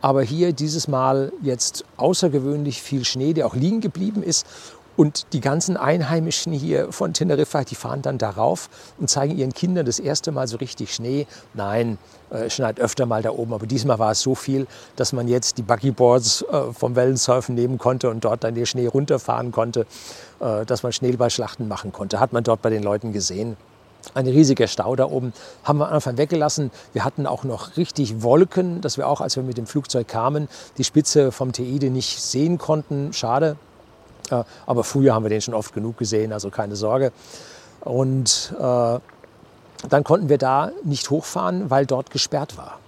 Aber 0.00 0.22
hier 0.22 0.54
dieses 0.54 0.88
Mal 0.88 1.34
jetzt 1.42 1.84
außergewöhnlich 1.98 2.80
viel 2.80 3.04
Schnee, 3.04 3.34
der 3.34 3.46
auch 3.46 3.54
liegen 3.54 3.82
geblieben 3.82 4.22
ist. 4.22 4.46
Und 4.96 5.32
die 5.32 5.40
ganzen 5.40 5.76
Einheimischen 5.76 6.52
hier 6.52 6.92
von 6.92 7.14
Teneriffa, 7.14 7.64
die 7.64 7.74
fahren 7.74 8.02
dann 8.02 8.18
darauf 8.18 8.68
und 8.98 9.08
zeigen 9.08 9.36
ihren 9.36 9.54
Kindern 9.54 9.86
das 9.86 9.98
erste 9.98 10.32
Mal 10.32 10.46
so 10.48 10.58
richtig 10.58 10.94
Schnee. 10.94 11.26
Nein, 11.54 11.98
äh, 12.30 12.50
schneit 12.50 12.78
öfter 12.78 13.06
mal 13.06 13.22
da 13.22 13.30
oben, 13.30 13.54
aber 13.54 13.66
diesmal 13.66 13.98
war 13.98 14.12
es 14.12 14.20
so 14.20 14.34
viel, 14.34 14.66
dass 14.96 15.12
man 15.12 15.28
jetzt 15.28 15.58
die 15.58 15.62
Buggyboards 15.62 16.42
äh, 16.42 16.72
vom 16.72 16.94
Wellensurfen 16.94 17.54
nehmen 17.54 17.78
konnte 17.78 18.10
und 18.10 18.24
dort 18.24 18.44
dann 18.44 18.54
den 18.54 18.66
Schnee 18.66 18.86
runterfahren 18.86 19.50
konnte, 19.50 19.86
äh, 20.40 20.66
dass 20.66 20.82
man 20.82 20.92
Schneeballschlachten 20.92 21.68
machen 21.68 21.92
konnte. 21.92 22.20
Hat 22.20 22.32
man 22.32 22.44
dort 22.44 22.62
bei 22.62 22.70
den 22.70 22.82
Leuten 22.82 23.12
gesehen. 23.12 23.56
Ein 24.14 24.26
riesiger 24.26 24.66
Stau 24.66 24.96
da 24.96 25.06
oben 25.06 25.32
haben 25.62 25.78
wir 25.78 25.86
am 25.86 25.94
Anfang 25.94 26.18
weggelassen. 26.18 26.70
Wir 26.92 27.04
hatten 27.04 27.26
auch 27.26 27.44
noch 27.44 27.76
richtig 27.76 28.22
Wolken, 28.22 28.80
dass 28.80 28.98
wir 28.98 29.06
auch, 29.06 29.20
als 29.20 29.36
wir 29.36 29.42
mit 29.42 29.56
dem 29.56 29.66
Flugzeug 29.66 30.08
kamen, 30.08 30.48
die 30.76 30.84
Spitze 30.84 31.32
vom 31.32 31.52
Teide 31.52 31.88
nicht 31.88 32.20
sehen 32.20 32.58
konnten. 32.58 33.12
Schade, 33.12 33.56
aber 34.66 34.84
früher 34.84 35.14
haben 35.14 35.24
wir 35.24 35.30
den 35.30 35.40
schon 35.40 35.54
oft 35.54 35.74
genug 35.74 35.98
gesehen, 35.98 36.32
also 36.32 36.50
keine 36.50 36.76
Sorge. 36.76 37.12
Und 37.80 38.54
äh, 38.58 38.98
dann 39.88 40.04
konnten 40.04 40.28
wir 40.28 40.38
da 40.38 40.70
nicht 40.84 41.10
hochfahren, 41.10 41.70
weil 41.70 41.86
dort 41.86 42.10
gesperrt 42.10 42.56
war. 42.56 42.78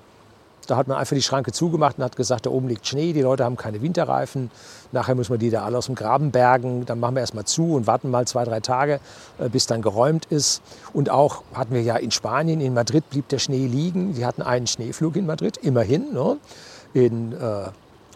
Da 0.66 0.76
hat 0.76 0.88
man 0.88 0.96
einfach 0.96 1.14
die 1.14 1.22
Schranke 1.22 1.52
zugemacht 1.52 1.98
und 1.98 2.04
hat 2.04 2.16
gesagt, 2.16 2.46
da 2.46 2.50
oben 2.50 2.68
liegt 2.68 2.86
Schnee, 2.86 3.12
die 3.12 3.20
Leute 3.20 3.44
haben 3.44 3.56
keine 3.56 3.82
Winterreifen. 3.82 4.50
Nachher 4.92 5.14
müssen 5.14 5.32
wir 5.32 5.38
die 5.38 5.50
da 5.50 5.64
alle 5.64 5.78
aus 5.78 5.86
dem 5.86 5.94
Graben 5.94 6.30
bergen. 6.30 6.86
Dann 6.86 7.00
machen 7.00 7.16
wir 7.16 7.20
erstmal 7.20 7.44
zu 7.44 7.74
und 7.74 7.86
warten 7.86 8.10
mal 8.10 8.26
zwei, 8.26 8.44
drei 8.44 8.60
Tage, 8.60 9.00
äh, 9.38 9.48
bis 9.48 9.66
dann 9.66 9.82
geräumt 9.82 10.26
ist. 10.26 10.62
Und 10.92 11.10
auch 11.10 11.42
hatten 11.52 11.74
wir 11.74 11.82
ja 11.82 11.96
in 11.96 12.10
Spanien, 12.10 12.60
in 12.60 12.74
Madrid 12.74 13.08
blieb 13.10 13.28
der 13.28 13.38
Schnee 13.38 13.66
liegen. 13.66 14.14
Die 14.14 14.24
hatten 14.24 14.42
einen 14.42 14.66
Schneeflug 14.66 15.16
in 15.16 15.26
Madrid, 15.26 15.58
immerhin. 15.58 16.12
Ne? 16.14 16.38
In 16.94 17.32
äh, 17.32 17.68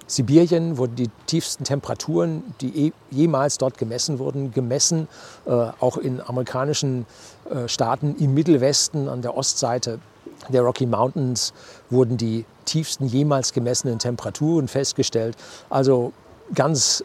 Sibirien 0.09 0.79
wurden 0.79 0.97
die 0.97 1.11
tiefsten 1.27 1.65
Temperaturen, 1.65 2.43
die 2.61 2.93
jemals 3.11 3.59
dort 3.59 3.79
gemessen 3.79 4.19
wurden, 4.19 4.51
gemessen. 4.53 5.07
Äh, 5.47 5.51
auch 5.51 5.99
in 5.99 6.21
amerikanischen 6.21 7.07
äh, 7.51 7.69
Staaten 7.69 8.17
im 8.19 8.35
Mittelwesten 8.35 9.09
an 9.09 9.23
der 9.23 9.37
Ostseite 9.37 10.01
der 10.49 10.63
Rocky 10.63 10.87
Mountains 10.87 11.53
wurden 11.91 12.17
die 12.17 12.45
tiefsten 12.65 13.07
jemals 13.07 13.53
gemessenen 13.53 13.99
Temperaturen 13.99 14.69
festgestellt. 14.69 15.37
Also 15.69 16.13
ganz 16.55 17.05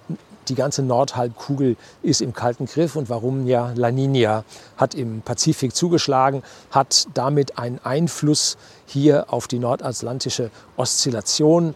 die 0.50 0.56
ganze 0.56 0.84
Nordhalbkugel 0.84 1.78
ist 2.02 2.22
im 2.22 2.34
kalten 2.34 2.66
Griff 2.66 2.96
und 2.96 3.10
warum 3.10 3.48
ja 3.48 3.72
La 3.76 3.92
Nina 3.92 4.44
hat 4.78 4.94
im 4.94 5.22
Pazifik 5.22 5.76
zugeschlagen, 5.76 6.44
hat 6.72 7.08
damit 7.14 7.58
einen 7.58 7.80
Einfluss 7.84 8.58
hier 8.86 9.32
auf 9.32 9.48
die 9.48 9.60
nordatlantische 9.60 10.52
Oszillation 10.76 11.76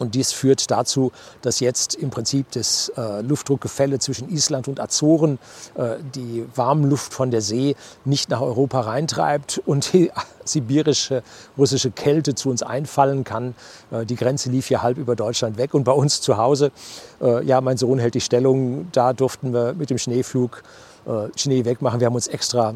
und 0.00 0.14
dies 0.14 0.32
führt 0.32 0.70
dazu, 0.70 1.12
dass 1.42 1.60
jetzt 1.60 1.94
im 1.94 2.10
Prinzip 2.10 2.50
das 2.52 2.90
äh, 2.96 3.20
Luftdruckgefälle 3.20 3.98
zwischen 3.98 4.30
Island 4.30 4.66
und 4.66 4.80
Azoren 4.80 5.38
äh, 5.74 5.96
die 6.14 6.46
Warmluft 6.54 7.12
von 7.12 7.30
der 7.30 7.42
See 7.42 7.76
nicht 8.06 8.30
nach 8.30 8.40
Europa 8.40 8.80
reintreibt 8.80 9.60
und 9.66 9.92
die 9.92 10.10
sibirische, 10.44 11.22
russische 11.58 11.90
Kälte 11.90 12.34
zu 12.34 12.48
uns 12.48 12.62
einfallen 12.62 13.24
kann. 13.24 13.54
Äh, 13.90 14.06
die 14.06 14.16
Grenze 14.16 14.50
lief 14.50 14.68
hier 14.68 14.82
halb 14.82 14.96
über 14.96 15.16
Deutschland 15.16 15.58
weg 15.58 15.74
und 15.74 15.84
bei 15.84 15.92
uns 15.92 16.22
zu 16.22 16.38
Hause, 16.38 16.72
äh, 17.20 17.44
ja, 17.44 17.60
mein 17.60 17.76
Sohn 17.76 17.98
hält 17.98 18.14
die 18.14 18.22
Stellung, 18.22 18.88
da 18.92 19.12
durften 19.12 19.52
wir 19.52 19.74
mit 19.74 19.90
dem 19.90 19.98
Schneeflug 19.98 20.62
äh, 21.06 21.38
Schnee 21.38 21.66
wegmachen. 21.66 22.00
Wir 22.00 22.06
haben 22.06 22.14
uns 22.14 22.28
extra 22.28 22.74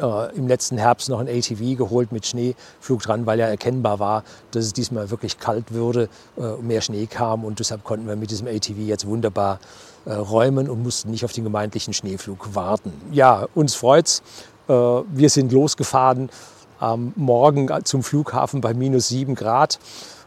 äh, 0.00 0.36
im 0.36 0.48
letzten 0.48 0.78
Herbst 0.78 1.08
noch 1.08 1.20
ein 1.20 1.28
ATV 1.28 1.76
geholt 1.76 2.12
mit 2.12 2.26
Schneeflug 2.26 3.02
dran, 3.02 3.26
weil 3.26 3.38
ja 3.38 3.46
erkennbar 3.46 3.98
war, 3.98 4.24
dass 4.50 4.64
es 4.64 4.72
diesmal 4.72 5.10
wirklich 5.10 5.38
kalt 5.38 5.72
würde, 5.72 6.08
äh, 6.38 6.62
mehr 6.62 6.80
Schnee 6.80 7.06
kam 7.06 7.44
und 7.44 7.58
deshalb 7.58 7.84
konnten 7.84 8.06
wir 8.06 8.16
mit 8.16 8.30
diesem 8.30 8.46
ATV 8.46 8.78
jetzt 8.78 9.06
wunderbar 9.06 9.58
äh, 10.04 10.12
räumen 10.12 10.68
und 10.68 10.82
mussten 10.82 11.10
nicht 11.10 11.24
auf 11.24 11.32
den 11.32 11.44
gemeindlichen 11.44 11.94
Schneeflug 11.94 12.54
warten. 12.54 12.92
Ja, 13.12 13.46
uns 13.54 13.74
freut's. 13.74 14.22
Äh, 14.68 14.72
wir 14.72 15.30
sind 15.30 15.52
losgefahren 15.52 16.30
am 16.78 17.12
Morgen 17.14 17.70
zum 17.84 18.02
Flughafen 18.02 18.60
bei 18.60 18.74
minus 18.74 19.08
sieben 19.08 19.34
Grad. 19.34 19.78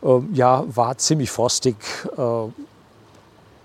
Äh, 0.02 0.20
ja, 0.34 0.64
war 0.68 0.98
ziemlich 0.98 1.32
frostig 1.32 1.76
äh, 2.18 2.22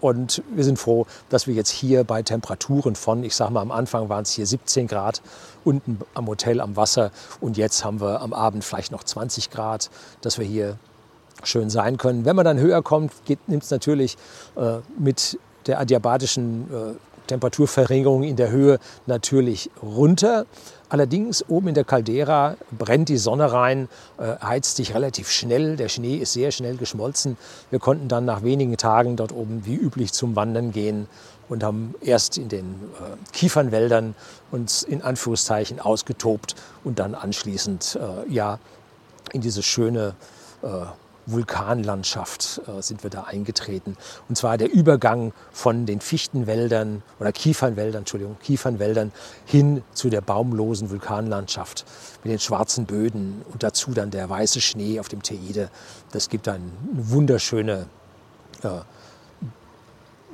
und 0.00 0.42
wir 0.54 0.64
sind 0.64 0.78
froh, 0.78 1.06
dass 1.28 1.46
wir 1.46 1.54
jetzt 1.54 1.70
hier 1.70 2.04
bei 2.04 2.22
Temperaturen 2.22 2.94
von, 2.96 3.22
ich 3.24 3.34
sage 3.34 3.52
mal, 3.52 3.60
am 3.60 3.70
Anfang 3.70 4.08
waren 4.08 4.22
es 4.22 4.32
hier 4.32 4.46
17 4.46 4.86
Grad 4.86 5.22
unten 5.64 5.98
am 6.14 6.26
Hotel 6.26 6.60
am 6.60 6.76
Wasser 6.76 7.10
und 7.40 7.56
jetzt 7.56 7.84
haben 7.84 8.00
wir 8.00 8.20
am 8.20 8.32
Abend 8.32 8.64
vielleicht 8.64 8.92
noch 8.92 9.04
20 9.04 9.50
Grad, 9.50 9.90
dass 10.22 10.38
wir 10.38 10.46
hier 10.46 10.78
schön 11.42 11.70
sein 11.70 11.96
können. 11.96 12.24
Wenn 12.24 12.36
man 12.36 12.44
dann 12.44 12.58
höher 12.58 12.82
kommt, 12.82 13.12
nimmt 13.46 13.62
es 13.62 13.70
natürlich 13.70 14.16
äh, 14.56 14.78
mit 14.98 15.38
der 15.66 15.80
adiabatischen 15.80 16.68
äh, 16.70 17.26
Temperaturverringerung 17.26 18.22
in 18.22 18.36
der 18.36 18.50
Höhe 18.50 18.78
natürlich 19.06 19.70
runter. 19.82 20.46
Allerdings 20.90 21.44
oben 21.48 21.68
in 21.68 21.74
der 21.74 21.84
Caldera 21.84 22.56
brennt 22.76 23.08
die 23.08 23.16
Sonne 23.16 23.52
rein, 23.52 23.88
äh, 24.18 24.34
heizt 24.42 24.74
sich 24.76 24.92
relativ 24.92 25.30
schnell. 25.30 25.76
Der 25.76 25.88
Schnee 25.88 26.16
ist 26.16 26.32
sehr 26.32 26.50
schnell 26.50 26.76
geschmolzen. 26.76 27.36
Wir 27.70 27.78
konnten 27.78 28.08
dann 28.08 28.24
nach 28.24 28.42
wenigen 28.42 28.76
Tagen 28.76 29.14
dort 29.14 29.30
oben 29.30 29.64
wie 29.64 29.76
üblich 29.76 30.12
zum 30.12 30.34
Wandern 30.34 30.72
gehen 30.72 31.06
und 31.48 31.62
haben 31.62 31.94
erst 32.00 32.38
in 32.38 32.48
den 32.48 32.64
äh, 32.64 33.32
Kiefernwäldern 33.32 34.16
uns 34.50 34.82
in 34.82 35.00
Anführungszeichen 35.00 35.78
ausgetobt 35.78 36.56
und 36.82 36.98
dann 36.98 37.14
anschließend 37.14 37.96
äh, 38.00 38.32
ja 38.32 38.58
in 39.32 39.40
diese 39.40 39.62
schöne 39.62 40.14
Vulkanlandschaft 41.32 42.60
äh, 42.66 42.82
sind 42.82 43.02
wir 43.02 43.10
da 43.10 43.24
eingetreten. 43.24 43.96
Und 44.28 44.36
zwar 44.36 44.58
der 44.58 44.72
Übergang 44.72 45.32
von 45.52 45.86
den 45.86 46.00
Fichtenwäldern 46.00 47.02
oder 47.18 47.32
Kiefernwäldern, 47.32 48.00
Entschuldigung, 48.00 48.36
Kiefernwäldern 48.40 49.12
hin 49.44 49.82
zu 49.92 50.10
der 50.10 50.20
baumlosen 50.20 50.90
Vulkanlandschaft 50.90 51.84
mit 52.24 52.32
den 52.32 52.38
schwarzen 52.38 52.86
Böden 52.86 53.42
und 53.52 53.62
dazu 53.62 53.92
dann 53.92 54.10
der 54.10 54.28
weiße 54.28 54.60
Schnee 54.60 55.00
auf 55.00 55.08
dem 55.08 55.22
Teide. 55.22 55.70
Das 56.12 56.28
gibt 56.28 56.48
eine 56.48 56.64
wunderschöne 56.92 57.86
äh, 58.62 58.68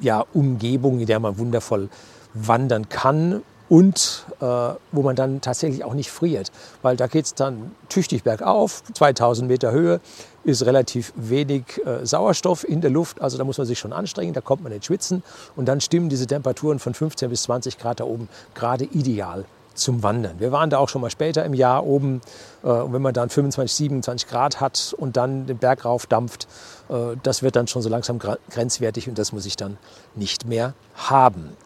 ja, 0.00 0.24
Umgebung, 0.32 1.00
in 1.00 1.06
der 1.06 1.20
man 1.20 1.38
wundervoll 1.38 1.88
wandern 2.34 2.88
kann 2.88 3.42
und 3.68 4.24
äh, 4.40 4.44
wo 4.44 5.02
man 5.02 5.16
dann 5.16 5.40
tatsächlich 5.40 5.84
auch 5.84 5.94
nicht 5.94 6.10
friert, 6.10 6.52
weil 6.82 6.96
da 6.96 7.06
geht 7.06 7.26
es 7.26 7.34
dann 7.34 7.72
tüchtig 7.88 8.22
bergauf, 8.22 8.82
2000 8.94 9.48
Meter 9.48 9.72
Höhe, 9.72 10.00
ist 10.44 10.64
relativ 10.64 11.12
wenig 11.16 11.84
äh, 11.84 12.06
Sauerstoff 12.06 12.68
in 12.68 12.80
der 12.80 12.90
Luft, 12.90 13.20
also 13.20 13.36
da 13.38 13.44
muss 13.44 13.58
man 13.58 13.66
sich 13.66 13.78
schon 13.78 13.92
anstrengen, 13.92 14.32
da 14.32 14.40
kommt 14.40 14.62
man 14.62 14.72
ins 14.72 14.86
Schwitzen 14.86 15.22
und 15.56 15.66
dann 15.66 15.80
stimmen 15.80 16.08
diese 16.08 16.26
Temperaturen 16.26 16.78
von 16.78 16.94
15 16.94 17.28
bis 17.30 17.42
20 17.44 17.78
Grad 17.78 18.00
da 18.00 18.04
oben 18.04 18.28
gerade 18.54 18.84
ideal 18.84 19.44
zum 19.76 20.02
Wandern. 20.02 20.40
Wir 20.40 20.52
waren 20.52 20.70
da 20.70 20.78
auch 20.78 20.88
schon 20.88 21.02
mal 21.02 21.10
später 21.10 21.44
im 21.44 21.54
Jahr 21.54 21.84
oben 21.84 22.20
äh, 22.62 22.68
und 22.68 22.92
wenn 22.92 23.02
man 23.02 23.14
dann 23.14 23.28
25, 23.28 23.76
27 23.76 24.28
Grad 24.28 24.60
hat 24.60 24.94
und 24.96 25.16
dann 25.16 25.46
den 25.46 25.58
Berg 25.58 25.84
rauf 25.84 26.06
dampft, 26.06 26.48
äh, 26.88 27.16
das 27.22 27.42
wird 27.42 27.56
dann 27.56 27.66
schon 27.66 27.82
so 27.82 27.88
langsam 27.88 28.18
grenzwertig 28.18 29.08
und 29.08 29.18
das 29.18 29.32
muss 29.32 29.46
ich 29.46 29.56
dann 29.56 29.78
nicht 30.14 30.46
mehr 30.46 30.74
haben. 30.94 31.56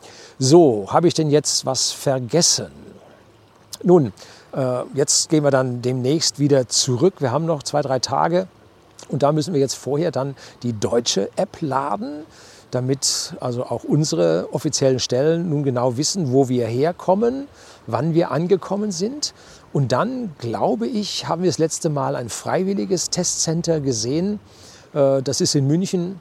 So, 0.42 0.86
habe 0.88 1.06
ich 1.06 1.12
denn 1.12 1.28
jetzt 1.28 1.66
was 1.66 1.92
vergessen? 1.92 2.68
Nun, 3.82 4.14
äh, 4.56 4.84
jetzt 4.94 5.28
gehen 5.28 5.44
wir 5.44 5.50
dann 5.50 5.82
demnächst 5.82 6.38
wieder 6.38 6.66
zurück. 6.66 7.16
Wir 7.18 7.30
haben 7.30 7.44
noch 7.44 7.62
zwei, 7.62 7.82
drei 7.82 7.98
Tage 7.98 8.48
und 9.10 9.22
da 9.22 9.32
müssen 9.32 9.52
wir 9.52 9.60
jetzt 9.60 9.74
vorher 9.74 10.10
dann 10.10 10.34
die 10.62 10.72
deutsche 10.72 11.28
App 11.36 11.58
laden, 11.60 12.24
damit 12.70 13.34
also 13.40 13.64
auch 13.64 13.84
unsere 13.84 14.48
offiziellen 14.52 14.98
Stellen 14.98 15.50
nun 15.50 15.62
genau 15.62 15.98
wissen, 15.98 16.32
wo 16.32 16.48
wir 16.48 16.66
herkommen, 16.66 17.46
wann 17.86 18.14
wir 18.14 18.30
angekommen 18.30 18.92
sind. 18.92 19.34
Und 19.74 19.92
dann, 19.92 20.34
glaube 20.38 20.86
ich, 20.86 21.28
haben 21.28 21.42
wir 21.42 21.50
das 21.50 21.58
letzte 21.58 21.90
Mal 21.90 22.16
ein 22.16 22.30
freiwilliges 22.30 23.10
Testcenter 23.10 23.80
gesehen. 23.80 24.40
Äh, 24.94 25.20
das 25.20 25.42
ist 25.42 25.54
in 25.54 25.66
München 25.66 26.18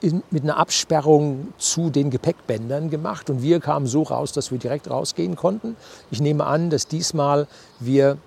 in, 0.00 0.22
mit 0.30 0.42
einer 0.42 0.56
Absperrung 0.56 1.52
zu 1.58 1.90
den 1.90 2.10
Gepäckbändern 2.10 2.90
gemacht. 2.90 3.28
Und 3.28 3.42
wir 3.42 3.60
kamen 3.60 3.86
so 3.86 4.02
raus, 4.02 4.32
dass 4.32 4.50
wir 4.50 4.58
direkt 4.58 4.88
rausgehen 4.88 5.36
konnten. 5.36 5.76
Ich 6.10 6.20
nehme 6.20 6.44
an, 6.44 6.70
dass 6.70 6.86
diesmal 6.86 7.48
wir 7.80 8.18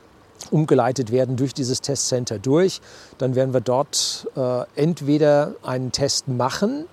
umgeleitet 0.51 1.11
werden 1.11 1.37
durch 1.37 1.53
dieses 1.53 1.81
Testcenter 1.81 2.39
durch. 2.39 2.81
Dann 3.17 3.35
werden 3.35 3.53
wir 3.53 3.61
dort 3.61 4.27
äh, 4.35 4.63
entweder 4.75 5.53
einen 5.63 5.91
Test 5.91 6.27
machen 6.27 6.85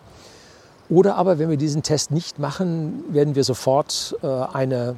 oder 0.93 1.17
aber, 1.17 1.39
wenn 1.39 1.49
wir 1.49 1.57
diesen 1.57 1.83
Test 1.83 2.11
nicht 2.11 2.39
machen, 2.39 3.03
werden 3.09 3.35
wir 3.35 3.45
sofort 3.45 4.15
äh, 4.23 4.27
eine 4.27 4.97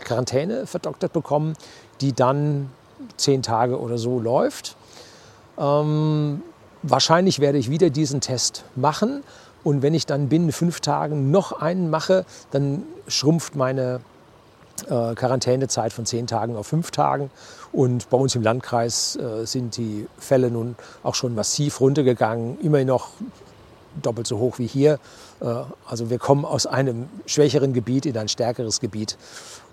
Quarantäne 0.00 0.66
verdoktert 0.66 1.12
bekommen, 1.12 1.54
die 2.00 2.12
dann 2.12 2.70
zehn 3.16 3.40
Tage 3.40 3.78
oder 3.78 3.96
so 3.96 4.18
läuft. 4.18 4.76
Ähm, 5.56 6.42
wahrscheinlich 6.82 7.40
werde 7.40 7.58
ich 7.58 7.70
wieder 7.70 7.90
diesen 7.90 8.20
Test 8.20 8.64
machen. 8.76 9.22
Und 9.62 9.82
wenn 9.82 9.94
ich 9.94 10.06
dann 10.06 10.28
binnen 10.28 10.52
fünf 10.52 10.80
Tagen 10.80 11.30
noch 11.30 11.52
einen 11.60 11.90
mache, 11.90 12.24
dann 12.50 12.82
schrumpft 13.08 13.56
meine 13.56 14.00
äh, 14.88 15.14
Quarantänezeit 15.14 15.92
von 15.92 16.06
zehn 16.06 16.26
Tagen 16.26 16.56
auf 16.56 16.66
fünf 16.66 16.90
Tagen. 16.90 17.30
Und 17.72 18.08
bei 18.10 18.16
uns 18.16 18.34
im 18.34 18.42
Landkreis 18.42 19.16
äh, 19.16 19.44
sind 19.44 19.76
die 19.76 20.06
Fälle 20.18 20.50
nun 20.50 20.76
auch 21.02 21.14
schon 21.14 21.34
massiv 21.34 21.80
runtergegangen. 21.80 22.58
Immerhin 22.60 22.88
noch 22.88 23.10
doppelt 24.02 24.26
so 24.26 24.38
hoch 24.38 24.58
wie 24.58 24.66
hier. 24.66 24.98
Äh, 25.40 25.54
also 25.86 26.10
wir 26.10 26.18
kommen 26.18 26.44
aus 26.44 26.66
einem 26.66 27.08
schwächeren 27.26 27.72
Gebiet 27.72 28.06
in 28.06 28.16
ein 28.16 28.28
stärkeres 28.28 28.80
Gebiet. 28.80 29.18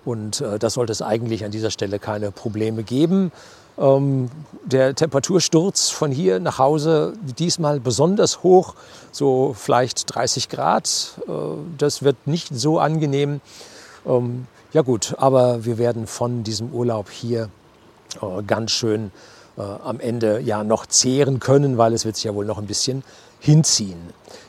Und 0.07 0.39
äh, 0.39 0.57
da 0.57 0.69
sollte 0.69 0.93
es 0.93 1.01
eigentlich 1.01 1.43
an 1.43 1.51
dieser 1.51 1.69
Stelle 1.69 1.99
keine 1.99 2.31
Probleme 2.31 2.83
geben. 2.83 3.33
Ähm, 3.77 4.29
der 4.63 4.95
Temperatursturz 4.95 5.89
von 5.89 6.11
hier 6.11 6.39
nach 6.39 6.59
Hause 6.59 7.11
diesmal 7.37 7.81
besonders 7.81 8.41
hoch, 8.41 8.75
so 9.11 9.53
vielleicht 9.53 10.15
30 10.15 10.47
Grad. 10.47 11.19
Äh, 11.27 11.31
das 11.77 12.03
wird 12.03 12.25
nicht 12.25 12.55
so 12.55 12.79
angenehm. 12.79 13.41
Ähm, 14.05 14.47
ja 14.71 14.81
gut, 14.81 15.13
aber 15.17 15.65
wir 15.65 15.77
werden 15.77 16.07
von 16.07 16.45
diesem 16.45 16.71
Urlaub 16.71 17.09
hier 17.09 17.49
äh, 18.21 18.43
ganz 18.43 18.71
schön 18.71 19.11
äh, 19.57 19.61
am 19.61 19.99
Ende 19.99 20.39
ja 20.39 20.63
noch 20.63 20.85
zehren 20.85 21.41
können, 21.41 21.77
weil 21.77 21.91
es 21.91 22.05
wird 22.05 22.15
sich 22.15 22.23
ja 22.23 22.33
wohl 22.33 22.45
noch 22.45 22.59
ein 22.59 22.67
bisschen 22.67 23.03
hinziehen. 23.39 23.99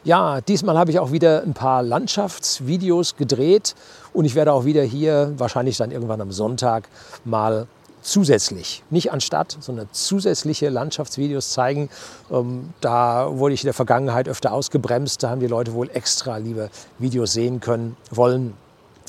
Ja, 0.05 0.41
diesmal 0.41 0.79
habe 0.79 0.91
ich 0.91 0.99
auch 0.99 1.13
wieder 1.13 1.43
ein 1.43 1.55
paar 1.55 1.83
Landschaftsvideos 1.83 3.17
gedreht 3.17 3.75
und 4.13 4.25
ich 4.25 4.35
werde 4.35 4.53
auch 4.53 4.65
wieder 4.65 4.83
hier, 4.83 5.35
wahrscheinlich 5.37 5.77
dann 5.77 5.91
irgendwann 5.91 6.21
am 6.21 6.33
Sonntag, 6.33 6.89
mal 7.25 7.67
zusätzlich, 8.01 8.83
nicht 8.91 9.13
anstatt, 9.13 9.57
sondern 9.61 9.89
zusätzliche 9.93 10.69
Landschaftsvideos 10.69 11.51
zeigen. 11.51 11.91
Ähm, 12.31 12.73
da 12.81 13.29
wurde 13.39 13.55
ich 13.55 13.63
in 13.63 13.67
der 13.67 13.75
Vergangenheit 13.75 14.29
öfter 14.29 14.53
ausgebremst. 14.53 15.23
Da 15.23 15.31
haben 15.31 15.41
die 15.41 15.47
Leute 15.47 15.75
wohl 15.75 15.91
extra 15.93 16.39
liebe 16.39 16.71
Videos 16.99 17.33
sehen 17.33 17.61
können, 17.61 17.97
wollen 18.11 18.55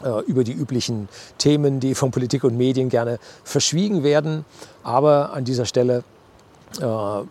äh, 0.04 0.24
über 0.26 0.44
die 0.44 0.54
üblichen 0.54 1.08
Themen, 1.38 1.80
die 1.80 1.96
von 1.96 2.12
Politik 2.12 2.44
und 2.44 2.58
Medien 2.58 2.90
gerne 2.90 3.20
verschwiegen 3.44 4.04
werden. 4.04 4.46
Aber 4.84 5.34
an 5.34 5.46
dieser 5.46 5.66
Stelle 5.66 6.04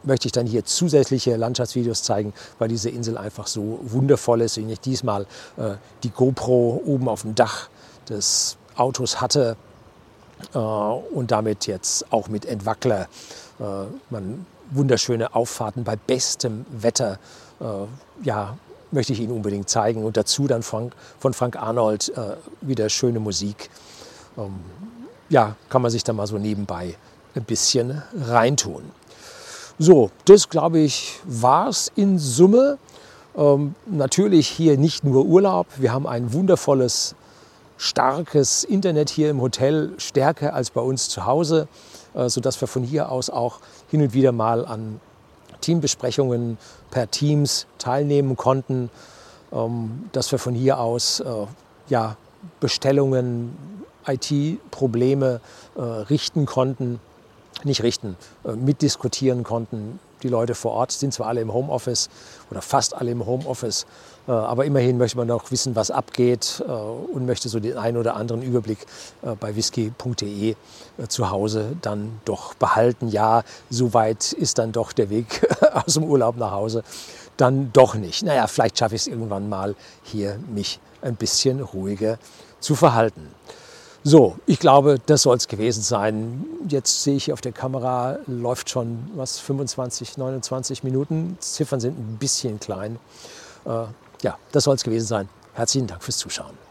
möchte 0.02 0.26
ich 0.26 0.32
dann 0.32 0.46
hier 0.46 0.64
zusätzliche 0.64 1.36
Landschaftsvideos 1.36 2.02
zeigen, 2.02 2.32
weil 2.58 2.68
diese 2.68 2.90
Insel 2.90 3.16
einfach 3.16 3.46
so 3.46 3.78
wundervoll 3.82 4.40
ist. 4.40 4.58
Und 4.58 4.68
ich 4.68 4.80
diesmal 4.80 5.26
äh, 5.56 5.74
die 6.02 6.10
GoPro 6.10 6.82
oben 6.84 7.08
auf 7.08 7.22
dem 7.22 7.34
Dach 7.34 7.68
des 8.08 8.56
Autos 8.76 9.20
hatte 9.20 9.56
äh, 10.54 10.58
und 10.58 11.30
damit 11.30 11.66
jetzt 11.66 12.12
auch 12.12 12.28
mit 12.28 12.46
Entwackler 12.46 13.08
äh, 13.60 13.64
man 14.10 14.46
wunderschöne 14.70 15.34
Auffahrten 15.34 15.84
bei 15.84 15.96
bestem 15.96 16.66
Wetter 16.70 17.18
äh, 17.60 17.64
ja, 18.24 18.58
möchte 18.90 19.12
ich 19.12 19.20
Ihnen 19.20 19.32
unbedingt 19.32 19.68
zeigen. 19.68 20.04
Und 20.04 20.16
dazu 20.16 20.46
dann 20.46 20.62
Frank, 20.62 20.94
von 21.18 21.34
Frank 21.34 21.56
Arnold 21.56 22.10
äh, 22.16 22.36
wieder 22.60 22.88
schöne 22.88 23.20
Musik. 23.20 23.70
Ähm, 24.36 24.60
ja, 25.28 25.56
kann 25.68 25.82
man 25.82 25.90
sich 25.90 26.04
da 26.04 26.12
mal 26.12 26.26
so 26.26 26.38
nebenbei 26.38 26.94
ein 27.34 27.44
bisschen 27.44 28.02
reintun. 28.14 28.82
So, 29.80 30.10
das 30.24 30.48
glaube 30.48 30.80
ich 30.80 31.20
war 31.24 31.68
es 31.68 31.92
in 31.94 32.18
Summe. 32.18 32.78
Ähm, 33.36 33.76
natürlich 33.86 34.48
hier 34.48 34.76
nicht 34.76 35.04
nur 35.04 35.24
Urlaub. 35.24 35.68
Wir 35.76 35.92
haben 35.92 36.04
ein 36.04 36.32
wundervolles, 36.32 37.14
starkes 37.76 38.64
Internet 38.64 39.08
hier 39.08 39.30
im 39.30 39.40
Hotel, 39.40 39.92
stärker 39.98 40.52
als 40.52 40.70
bei 40.70 40.80
uns 40.80 41.08
zu 41.08 41.26
Hause, 41.26 41.68
äh, 42.14 42.28
sodass 42.28 42.60
wir 42.60 42.66
von 42.66 42.82
hier 42.82 43.12
aus 43.12 43.30
auch 43.30 43.60
hin 43.88 44.02
und 44.02 44.14
wieder 44.14 44.32
mal 44.32 44.66
an 44.66 45.00
Teambesprechungen 45.60 46.58
per 46.90 47.08
Teams 47.08 47.68
teilnehmen 47.78 48.36
konnten, 48.36 48.90
ähm, 49.52 50.08
dass 50.10 50.32
wir 50.32 50.40
von 50.40 50.54
hier 50.54 50.80
aus 50.80 51.20
äh, 51.20 51.46
ja, 51.88 52.16
Bestellungen, 52.58 53.56
IT-Probleme 54.08 55.40
äh, 55.76 55.80
richten 55.80 56.46
konnten 56.46 56.98
nicht 57.64 57.82
richten, 57.82 58.16
äh, 58.44 58.52
mitdiskutieren 58.52 59.44
konnten. 59.44 59.98
Die 60.22 60.28
Leute 60.28 60.54
vor 60.54 60.72
Ort 60.72 60.92
sind 60.92 61.14
zwar 61.14 61.28
alle 61.28 61.40
im 61.40 61.52
Homeoffice 61.52 62.08
oder 62.50 62.60
fast 62.60 62.94
alle 62.94 63.12
im 63.12 63.24
Homeoffice, 63.24 63.86
äh, 64.26 64.32
aber 64.32 64.64
immerhin 64.64 64.98
möchte 64.98 65.16
man 65.16 65.30
auch 65.30 65.50
wissen, 65.50 65.76
was 65.76 65.90
abgeht 65.90 66.62
äh, 66.66 66.70
und 66.70 67.26
möchte 67.26 67.48
so 67.48 67.60
den 67.60 67.76
einen 67.76 67.96
oder 67.96 68.16
anderen 68.16 68.42
Überblick 68.42 68.78
bei 69.40 69.54
whisky.de 69.54 70.56
zu 71.08 71.30
Hause 71.30 71.76
dann 71.82 72.20
doch 72.24 72.54
behalten. 72.54 73.08
Ja, 73.08 73.42
so 73.70 73.94
weit 73.94 74.32
ist 74.32 74.58
dann 74.58 74.72
doch 74.72 74.92
der 74.92 75.10
Weg 75.10 75.46
aus 75.72 75.94
dem 75.94 76.04
Urlaub 76.04 76.36
nach 76.36 76.52
Hause 76.52 76.82
dann 77.38 77.72
doch 77.72 77.94
nicht. 77.94 78.22
Naja, 78.24 78.46
vielleicht 78.46 78.78
schaffe 78.78 78.96
ich 78.96 79.02
es 79.02 79.06
irgendwann 79.06 79.48
mal 79.48 79.74
hier, 80.02 80.38
mich 80.52 80.80
ein 81.00 81.16
bisschen 81.16 81.60
ruhiger 81.60 82.18
zu 82.60 82.74
verhalten. 82.74 83.28
So, 84.04 84.36
ich 84.46 84.60
glaube, 84.60 85.00
das 85.06 85.22
soll 85.22 85.36
es 85.36 85.48
gewesen 85.48 85.82
sein. 85.82 86.44
Jetzt 86.68 87.02
sehe 87.02 87.16
ich 87.16 87.24
hier 87.24 87.34
auf 87.34 87.40
der 87.40 87.52
Kamera, 87.52 88.18
läuft 88.26 88.70
schon 88.70 89.10
was 89.16 89.38
25, 89.40 90.16
29 90.16 90.84
Minuten. 90.84 91.36
Ziffern 91.40 91.80
sind 91.80 91.98
ein 91.98 92.16
bisschen 92.18 92.60
klein. 92.60 92.98
Äh, 93.64 93.84
ja, 94.22 94.38
das 94.52 94.64
soll 94.64 94.76
es 94.76 94.84
gewesen 94.84 95.06
sein. 95.06 95.28
Herzlichen 95.54 95.88
Dank 95.88 96.02
fürs 96.02 96.18
Zuschauen. 96.18 96.67